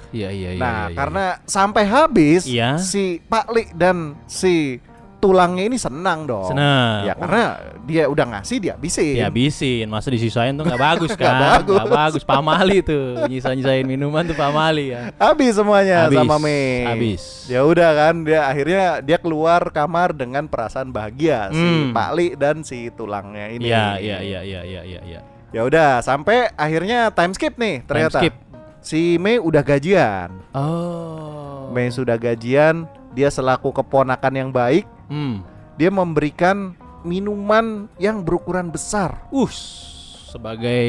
Iya 0.08 0.32
iya 0.32 0.50
iya. 0.56 0.60
Nah, 0.60 0.72
iya, 0.72 0.84
iya. 0.88 0.96
karena 0.96 1.24
sampai 1.44 1.84
habis 1.84 2.42
Iya. 2.48 2.80
si 2.80 3.20
Pak 3.22 3.46
Li 3.52 3.64
dan 3.76 4.16
si 4.24 4.80
tulangnya 5.18 5.66
ini 5.66 5.74
senang 5.74 6.24
dong. 6.24 6.46
Senang. 6.46 7.02
Ya 7.02 7.12
karena 7.12 7.42
dia 7.82 8.04
udah 8.06 8.24
ngasih 8.32 8.56
dia 8.58 8.72
habisin. 8.74 9.18
dihabisin, 9.18 9.86
masa 9.86 10.08
disisain 10.08 10.52
tuh 10.52 10.62
nggak 10.62 10.78
bagus 10.78 11.10
Nggak 11.14 11.26
kan? 11.26 11.42
bagus. 11.42 11.74
Nggak 11.74 11.90
bagus. 11.92 12.22
Pamali 12.22 12.78
tuh, 12.80 13.06
nyisa-nyisain 13.26 13.82
minuman 13.82 14.22
tuh 14.22 14.32
pamali 14.32 14.90
ya. 14.90 15.10
Habis 15.14 15.54
semuanya 15.54 16.06
Habis, 16.06 16.18
sama 16.18 16.36
Mei. 16.38 16.84
habis. 16.84 17.22
Ya 17.46 17.60
udah 17.62 17.90
kan 17.92 18.14
dia 18.22 18.40
akhirnya 18.44 18.82
dia 19.00 19.18
keluar 19.18 19.68
kamar 19.68 20.12
dengan 20.12 20.46
perasaan 20.46 20.88
bahagia 20.88 21.50
si 21.50 21.58
Hmm. 21.58 21.90
Pak 21.90 22.10
Li 22.12 22.26
dan 22.32 22.62
si 22.62 22.88
tulangnya 22.90 23.50
ini. 23.50 23.66
Iya 23.66 23.98
iya 23.98 24.18
iya 24.18 24.40
iya 24.40 24.60
iya 24.62 24.82
iya. 24.82 25.00
iya. 25.02 25.20
Ya 25.48 25.62
udah 25.62 25.98
sampai 25.98 26.52
akhirnya 26.54 27.10
time 27.10 27.32
skip 27.32 27.56
nih 27.56 27.82
ternyata. 27.82 28.18
skip. 28.18 28.34
Si 28.78 29.16
Mei 29.16 29.36
udah 29.36 29.60
gajian. 29.60 30.30
Oh. 30.52 31.68
Mei 31.68 31.88
sudah 31.88 32.14
gajian, 32.14 32.84
dia 33.10 33.28
selaku 33.28 33.68
keponakan 33.70 34.32
yang 34.34 34.50
baik, 34.50 34.86
Hmm. 35.08 35.40
dia 35.80 35.88
memberikan 35.88 36.76
minuman 37.02 37.88
yang 37.96 38.20
berukuran 38.20 38.68
besar. 38.68 39.24
Us 39.32 39.88
sebagai 40.28 40.84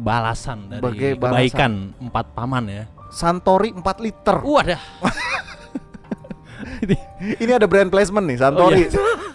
balasan 0.00 0.72
dari 0.72 0.80
Sebagai 0.80 1.10
balasan. 1.20 1.36
kebaikan 1.36 1.72
empat 2.00 2.26
paman 2.32 2.64
ya. 2.72 2.84
Santori 3.12 3.76
4 3.76 4.04
liter. 4.04 4.36
Wadah. 4.40 4.80
Ini 7.42 7.52
ada 7.52 7.68
brand 7.68 7.92
placement 7.92 8.24
nih 8.24 8.40
Santori. 8.40 8.80
Oh, 8.80 8.88
iya. 8.88 9.27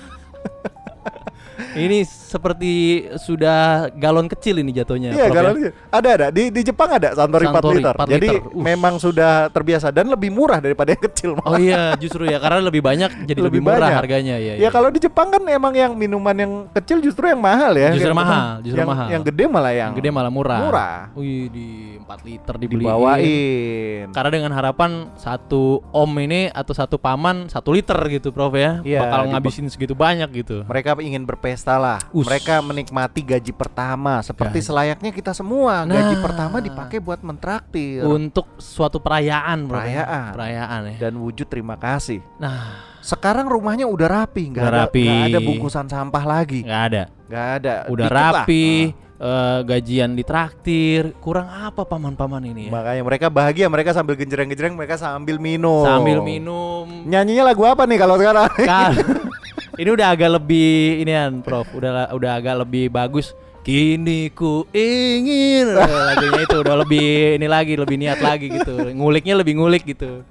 Ini 1.74 2.02
seperti 2.04 2.74
sudah 3.16 3.88
galon 3.94 4.26
kecil 4.26 4.58
ini 4.58 4.74
jatuhnya. 4.74 5.14
Iya, 5.14 5.30
Prof, 5.30 5.30
ya. 5.30 5.38
galon 5.38 5.56
ada 5.88 6.10
ada 6.10 6.28
di 6.30 6.50
di 6.50 6.62
Jepang 6.62 6.90
ada 6.90 7.14
Santori, 7.14 7.46
4 7.46 7.54
Santori 7.54 7.78
liter. 7.78 7.96
4 7.96 8.10
Jadi 8.10 8.28
liter. 8.28 8.42
Us. 8.50 8.58
memang 8.58 8.94
sudah 8.98 9.32
terbiasa 9.48 9.94
dan 9.94 10.10
lebih 10.10 10.34
murah 10.34 10.58
daripada 10.58 10.98
yang 10.98 11.04
kecil. 11.06 11.32
Oh 11.40 11.56
iya, 11.56 11.94
justru 11.96 12.26
ya 12.26 12.42
karena 12.42 12.58
lebih 12.60 12.82
banyak 12.82 13.30
jadi 13.30 13.38
lebih, 13.40 13.62
Lebih 13.62 13.62
murah 13.62 13.86
banyak. 13.86 14.00
harganya 14.02 14.36
ya. 14.42 14.54
Ya 14.58 14.70
kalau 14.70 14.90
di 14.90 14.98
Jepang 14.98 15.30
kan 15.30 15.46
emang 15.46 15.78
yang 15.78 15.94
minuman 15.94 16.34
yang 16.34 16.52
kecil 16.74 16.98
justru 17.00 17.30
yang 17.30 17.38
mahal 17.38 17.78
ya. 17.78 17.94
Justru 17.94 18.10
Yang 18.10 18.18
mahal, 18.18 18.46
justru 18.66 18.80
yang, 18.82 18.90
mahal. 18.90 19.08
Yang 19.14 19.24
gede 19.30 19.44
malah 19.46 19.74
yang, 19.74 19.92
yang 19.94 19.94
gede 20.02 20.10
malah 20.10 20.32
murah. 20.34 20.60
murah. 20.66 20.98
Wih, 21.14 21.54
di 21.54 21.68
4 22.02 22.28
liter 22.28 22.56
dibeliin. 22.58 22.90
dibawain. 22.90 24.06
Karena 24.10 24.30
dengan 24.32 24.52
harapan 24.58 24.92
satu 25.16 25.86
om 25.94 26.12
ini 26.18 26.50
atau 26.50 26.74
satu 26.74 26.98
paman 26.98 27.46
satu 27.46 27.70
liter 27.70 27.98
gitu, 28.10 28.34
Prof 28.34 28.58
ya. 28.58 28.82
Iya, 28.82 29.06
Bakal 29.06 29.22
ngabisin 29.32 29.70
segitu 29.70 29.94
banyak 29.94 30.30
gitu. 30.34 30.66
Mereka 30.66 30.98
ingin 30.98 31.24
berpesta 31.24 31.43
pesta 31.44 31.76
lah. 31.76 32.00
Us. 32.10 32.24
Mereka 32.24 32.64
menikmati 32.64 33.20
gaji 33.20 33.52
pertama 33.52 34.24
seperti 34.24 34.58
Gaji. 34.58 34.68
selayaknya 34.72 35.12
kita 35.12 35.36
semua. 35.36 35.84
Gaji 35.84 36.16
Nah. 36.16 36.24
pertama 36.24 36.58
dipakai 36.58 36.98
buat 36.98 37.20
mentraktir 37.20 38.00
Untuk 38.02 38.48
suatu 38.56 38.98
perayaan, 38.98 39.68
bro. 39.68 39.76
Perayaan. 39.78 40.32
Perayaan 40.32 40.82
ya. 40.88 40.98
dan 41.02 41.14
wujud 41.16 41.46
terima 41.46 41.76
kasih. 41.76 42.24
Nah, 42.38 42.96
Sekarang 42.98 43.46
rumahnya 43.46 43.84
udah 43.84 44.24
rapi, 44.24 44.48
nggak 44.48 44.64
ada 44.64 44.88
rapi. 44.88 45.04
nggak 45.04 45.28
ada 45.28 45.40
bungkusan 45.44 45.86
sampah 45.86 46.24
lagi, 46.24 46.64
nggak 46.64 46.84
ada. 46.88 47.04
nggak 47.28 47.48
ada. 47.54 47.74
Udah 47.92 48.08
Dikit 48.08 48.16
lah. 48.16 48.32
rapi, 48.40 48.68
Ah. 49.14 49.28
eh, 49.28 49.60
gajian 49.66 50.12
ditraktir. 50.16 51.12
Kurang 51.20 51.52
apa 51.52 51.84
paman-paman 51.84 52.40
ini 52.46 52.68
ya? 52.68 52.72
Makanya 52.72 53.04
mereka 53.04 53.28
bahagia, 53.28 53.68
mereka 53.68 53.92
sambil 53.92 54.16
genjreng-genjreng, 54.16 54.72
mereka 54.72 54.96
sambil 54.96 55.36
minum. 55.36 55.84
Sambil 55.84 56.24
minum. 56.24 56.88
Nyanyinya 57.04 57.44
lagu 57.46 57.68
apa 57.68 57.84
nih 57.84 57.98
kalau 57.98 58.16
sekarang? 58.16 58.48
Kan. 58.56 58.92
ini 59.78 59.90
udah 59.90 60.08
agak 60.14 60.30
lebih 60.42 61.02
inian, 61.02 61.42
Prof. 61.42 61.68
Udah 61.74 62.14
udah 62.14 62.32
agak 62.38 62.56
lebih 62.66 62.90
bagus. 62.94 63.34
Kini 63.64 64.28
ku 64.36 64.68
ingin 64.76 65.72
Eh, 65.72 65.88
lagunya 65.88 66.44
itu 66.44 66.58
udah 66.60 66.84
lebih 66.84 67.40
ini 67.40 67.48
lagi, 67.48 67.80
lebih 67.80 67.96
niat 67.96 68.20
lagi 68.20 68.52
gitu. 68.52 68.92
Nguliknya 68.92 69.40
lebih 69.40 69.56
ngulik 69.56 69.88
gitu. 69.88 70.28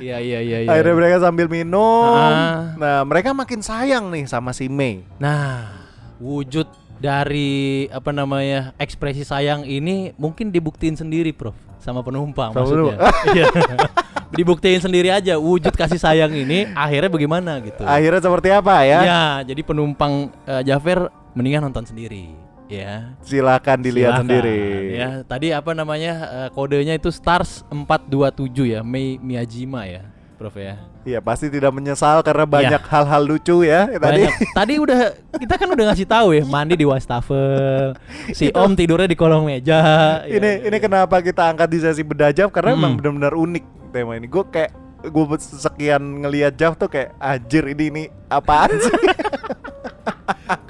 Iya 0.00 0.16
iya 0.16 0.40
iya 0.40 0.58
iya. 0.64 0.68
Akhirnya 0.72 0.96
mereka 0.96 1.16
sambil 1.20 1.46
minum. 1.52 2.16
Ah. 2.16 2.72
Nah, 2.80 3.00
mereka 3.04 3.36
makin 3.36 3.60
sayang 3.60 4.08
nih 4.08 4.24
sama 4.24 4.56
si 4.56 4.72
Mei. 4.72 5.04
Nah, 5.20 5.68
wujud 6.16 6.64
dari 6.96 7.84
apa 7.92 8.16
namanya 8.16 8.72
ekspresi 8.80 9.28
sayang 9.28 9.68
ini 9.68 10.16
mungkin 10.16 10.48
dibuktiin 10.48 10.96
sendiri, 10.96 11.36
Prof, 11.36 11.56
sama 11.84 12.00
penumpang 12.00 12.56
Sama 12.56 12.64
maksudnya. 12.64 12.96
Iya. 13.36 13.46
dibuktiin 14.30 14.78
sendiri 14.78 15.10
aja 15.10 15.36
wujud 15.36 15.74
kasih 15.74 15.98
sayang 15.98 16.30
ini 16.34 16.70
akhirnya 16.72 17.10
bagaimana 17.10 17.58
gitu. 17.62 17.82
Akhirnya 17.82 18.22
seperti 18.22 18.48
apa 18.54 18.74
ya? 18.86 19.00
Ya, 19.02 19.22
jadi 19.42 19.60
penumpang 19.66 20.30
eh, 20.46 20.62
Jafer 20.62 21.10
mendingan 21.34 21.66
nonton 21.70 21.86
sendiri, 21.86 22.34
ya. 22.70 23.14
Silakan 23.22 23.82
dilihat 23.82 24.18
Silakan, 24.18 24.22
sendiri. 24.26 24.60
Ya, 24.98 25.10
tadi 25.26 25.50
apa 25.54 25.70
namanya 25.74 26.12
eh, 26.46 26.48
kodenya 26.54 26.94
itu 26.94 27.10
Stars 27.10 27.66
427 27.70 28.74
ya, 28.78 28.80
Mei 28.86 29.18
Miyajima 29.18 29.86
ya, 29.86 30.06
Prof 30.40 30.56
ya. 30.56 30.80
Iya, 31.04 31.20
pasti 31.20 31.52
tidak 31.52 31.68
menyesal 31.68 32.24
karena 32.24 32.48
banyak 32.48 32.80
hal-hal 32.88 33.22
lucu 33.28 33.60
ya 33.60 33.92
tadi. 33.92 34.24
Banyak. 34.24 34.56
Tadi 34.56 34.74
udah 34.80 34.98
kita 35.36 35.54
kan 35.60 35.68
udah 35.68 35.84
ngasih 35.92 36.08
tahu 36.08 36.28
ya, 36.32 36.48
mandi 36.48 36.80
di 36.80 36.88
wastafel. 36.88 37.92
Si 38.38 38.48
Om 38.48 38.72
tidurnya 38.72 39.04
di 39.04 39.20
kolong 39.20 39.44
meja. 39.44 39.76
ini 40.24 40.40
Ya, 40.40 40.72
ini 40.72 40.76
kenapa 40.80 41.20
kita 41.20 41.44
angkat 41.44 41.68
di 41.68 41.78
sesi 41.84 42.00
bedajab 42.00 42.48
karena 42.48 42.72
Hmm. 42.72 42.80
emang 42.80 42.92
benar-benar 42.96 43.36
unik 43.36 43.64
tema 43.92 44.16
ini. 44.16 44.32
Gue 44.32 44.48
kayak 44.48 44.72
gue 45.04 45.24
sekian 45.44 46.24
ngelihat 46.24 46.56
Jav 46.56 46.72
tuh 46.80 46.88
kayak 46.88 47.12
anjir 47.20 47.68
ini 47.76 47.84
ini 47.92 48.02
apaan 48.32 48.72
sih? 48.80 48.96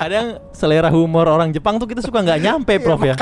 kadang 0.02 0.42
selera 0.50 0.90
humor 0.90 1.30
orang 1.30 1.54
Jepang 1.54 1.78
tuh 1.78 1.86
kita 1.86 2.02
suka 2.02 2.18
nggak 2.26 2.42
nyampe, 2.42 2.74
Iya, 2.74 2.82
Prof 2.82 3.02
ya. 3.06 3.14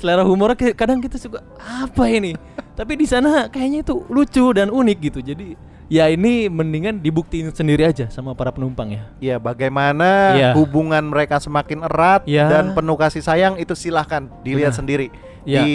Selera 0.00 0.24
humor 0.24 0.56
kadang 0.56 1.04
kita 1.04 1.20
suka 1.20 1.44
apa 1.60 2.08
ini? 2.08 2.32
Tapi 2.72 2.96
di 2.96 3.04
sana 3.04 3.52
kayaknya 3.52 3.84
itu 3.84 4.00
lucu 4.08 4.48
dan 4.56 4.72
unik 4.72 4.98
gitu. 5.12 5.20
Jadi 5.20 5.68
ya 5.90 6.06
ini 6.06 6.46
mendingan 6.46 7.02
dibuktiin 7.02 7.50
sendiri 7.50 7.82
aja 7.82 8.06
sama 8.08 8.30
para 8.32 8.54
penumpang 8.54 8.94
ya. 8.94 9.02
ya 9.18 9.36
bagaimana 9.36 10.38
Iya. 10.38 10.50
hubungan 10.54 11.02
mereka 11.02 11.36
semakin 11.36 11.82
erat 11.82 12.22
Iya. 12.24 12.46
dan 12.46 12.64
penuh 12.72 12.94
kasih 12.94 13.20
sayang 13.20 13.58
itu 13.58 13.74
silahkan 13.74 14.30
dilihat 14.40 14.70
Benar. 14.70 14.78
sendiri 14.78 15.06
Iya. 15.42 15.60
di 15.60 15.70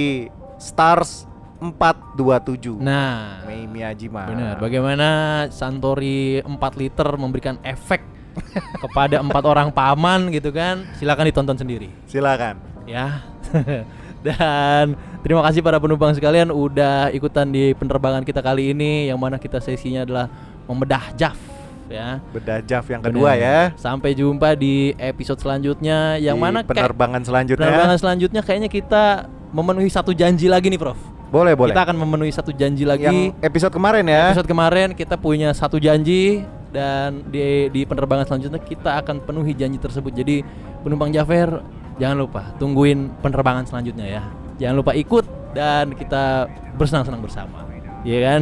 Stars 0.56 1.28
427. 1.60 2.80
Nah, 2.80 3.43
Mei 3.43 3.67
Miyajima. 3.67 4.28
Benar. 4.28 4.56
Bagaimana 4.60 5.08
Santori 5.51 6.39
4 6.39 6.47
liter 6.80 7.08
memberikan 7.15 7.60
efek 7.60 7.99
kepada 8.84 9.19
empat 9.19 9.43
orang 9.43 9.67
paman 9.71 10.32
gitu 10.32 10.51
kan? 10.51 10.84
Silakan 10.95 11.28
ditonton 11.28 11.58
sendiri 11.60 11.91
Silakan. 12.08 12.60
ya. 12.88 13.23
Dan 14.25 14.97
terima 15.21 15.45
kasih 15.45 15.61
para 15.61 15.77
penumpang 15.77 16.17
sekalian 16.17 16.49
udah 16.49 17.13
ikutan 17.13 17.45
di 17.53 17.77
penerbangan 17.77 18.25
kita 18.25 18.41
kali 18.41 18.73
ini 18.73 19.05
yang 19.13 19.21
mana 19.21 19.38
kita 19.38 19.61
sesinya 19.61 20.01
adalah 20.01 20.25
membedah 20.65 21.13
JAF 21.13 21.38
ya. 21.85 22.17
Bedajaf 22.33 22.85
yang 22.89 23.01
kedua 23.05 23.38
ya. 23.38 23.69
Sampai 23.77 24.17
jumpa 24.17 24.57
di 24.57 24.97
episode 24.97 25.38
selanjutnya 25.38 26.17
yang 26.17 26.38
Di 26.38 26.43
mana 26.43 26.65
penerbangan 26.65 27.21
selanjutnya. 27.21 27.61
penerbangan 27.69 27.97
selanjutnya 28.01 28.41
kayaknya 28.41 28.69
kita 28.69 29.29
memenuhi 29.53 29.89
satu 29.93 30.11
janji 30.11 30.49
lagi 30.49 30.67
nih, 30.67 30.81
Prof. 30.81 30.97
Boleh, 31.29 31.53
boleh. 31.53 31.73
Kita 31.73 31.85
akan 31.85 31.97
memenuhi 31.99 32.31
satu 32.33 32.51
janji 32.53 32.83
lagi. 32.88 33.05
Yang 33.05 33.38
episode 33.43 33.73
kemarin 33.73 34.05
ya. 34.07 34.33
Episode 34.33 34.49
kemarin 34.49 34.88
kita 34.97 35.15
punya 35.19 35.53
satu 35.53 35.77
janji 35.77 36.41
dan 36.73 37.23
di 37.31 37.71
di 37.71 37.81
penerbangan 37.88 38.27
selanjutnya 38.27 38.59
kita 38.59 38.99
akan 39.03 39.23
penuhi 39.23 39.53
janji 39.55 39.77
tersebut. 39.79 40.11
Jadi 40.11 40.43
penumpang 40.83 41.11
Jafer 41.13 41.61
jangan 41.97 42.17
lupa 42.27 42.41
tungguin 42.58 43.12
penerbangan 43.19 43.65
selanjutnya 43.67 44.19
ya. 44.19 44.23
Jangan 44.60 44.75
lupa 44.79 44.91
ikut 44.95 45.25
dan 45.55 45.95
kita 45.95 46.47
bersenang-senang 46.75 47.23
bersama. 47.23 47.63
Iya 48.05 48.19
kan? 48.21 48.41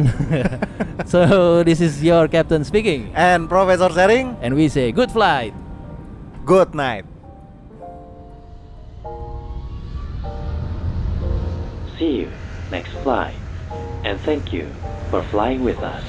so 1.12 1.20
this 1.64 1.80
is 1.80 2.04
your 2.04 2.28
captain 2.28 2.68
speaking 2.68 3.08
And 3.16 3.48
Profesor 3.48 3.88
Sharing, 3.88 4.36
and 4.44 4.52
we 4.52 4.68
say 4.68 4.92
good 4.92 5.08
flight. 5.08 5.56
good 6.44 6.74
night. 6.74 7.04
See 11.98 12.20
you 12.20 12.30
next 12.70 12.92
flight, 13.00 13.34
and 14.04 14.20
thank 14.20 14.52
you 14.52 14.68
for 15.10 15.22
flying 15.32 15.64
with 15.64 15.78
us. 15.80 16.04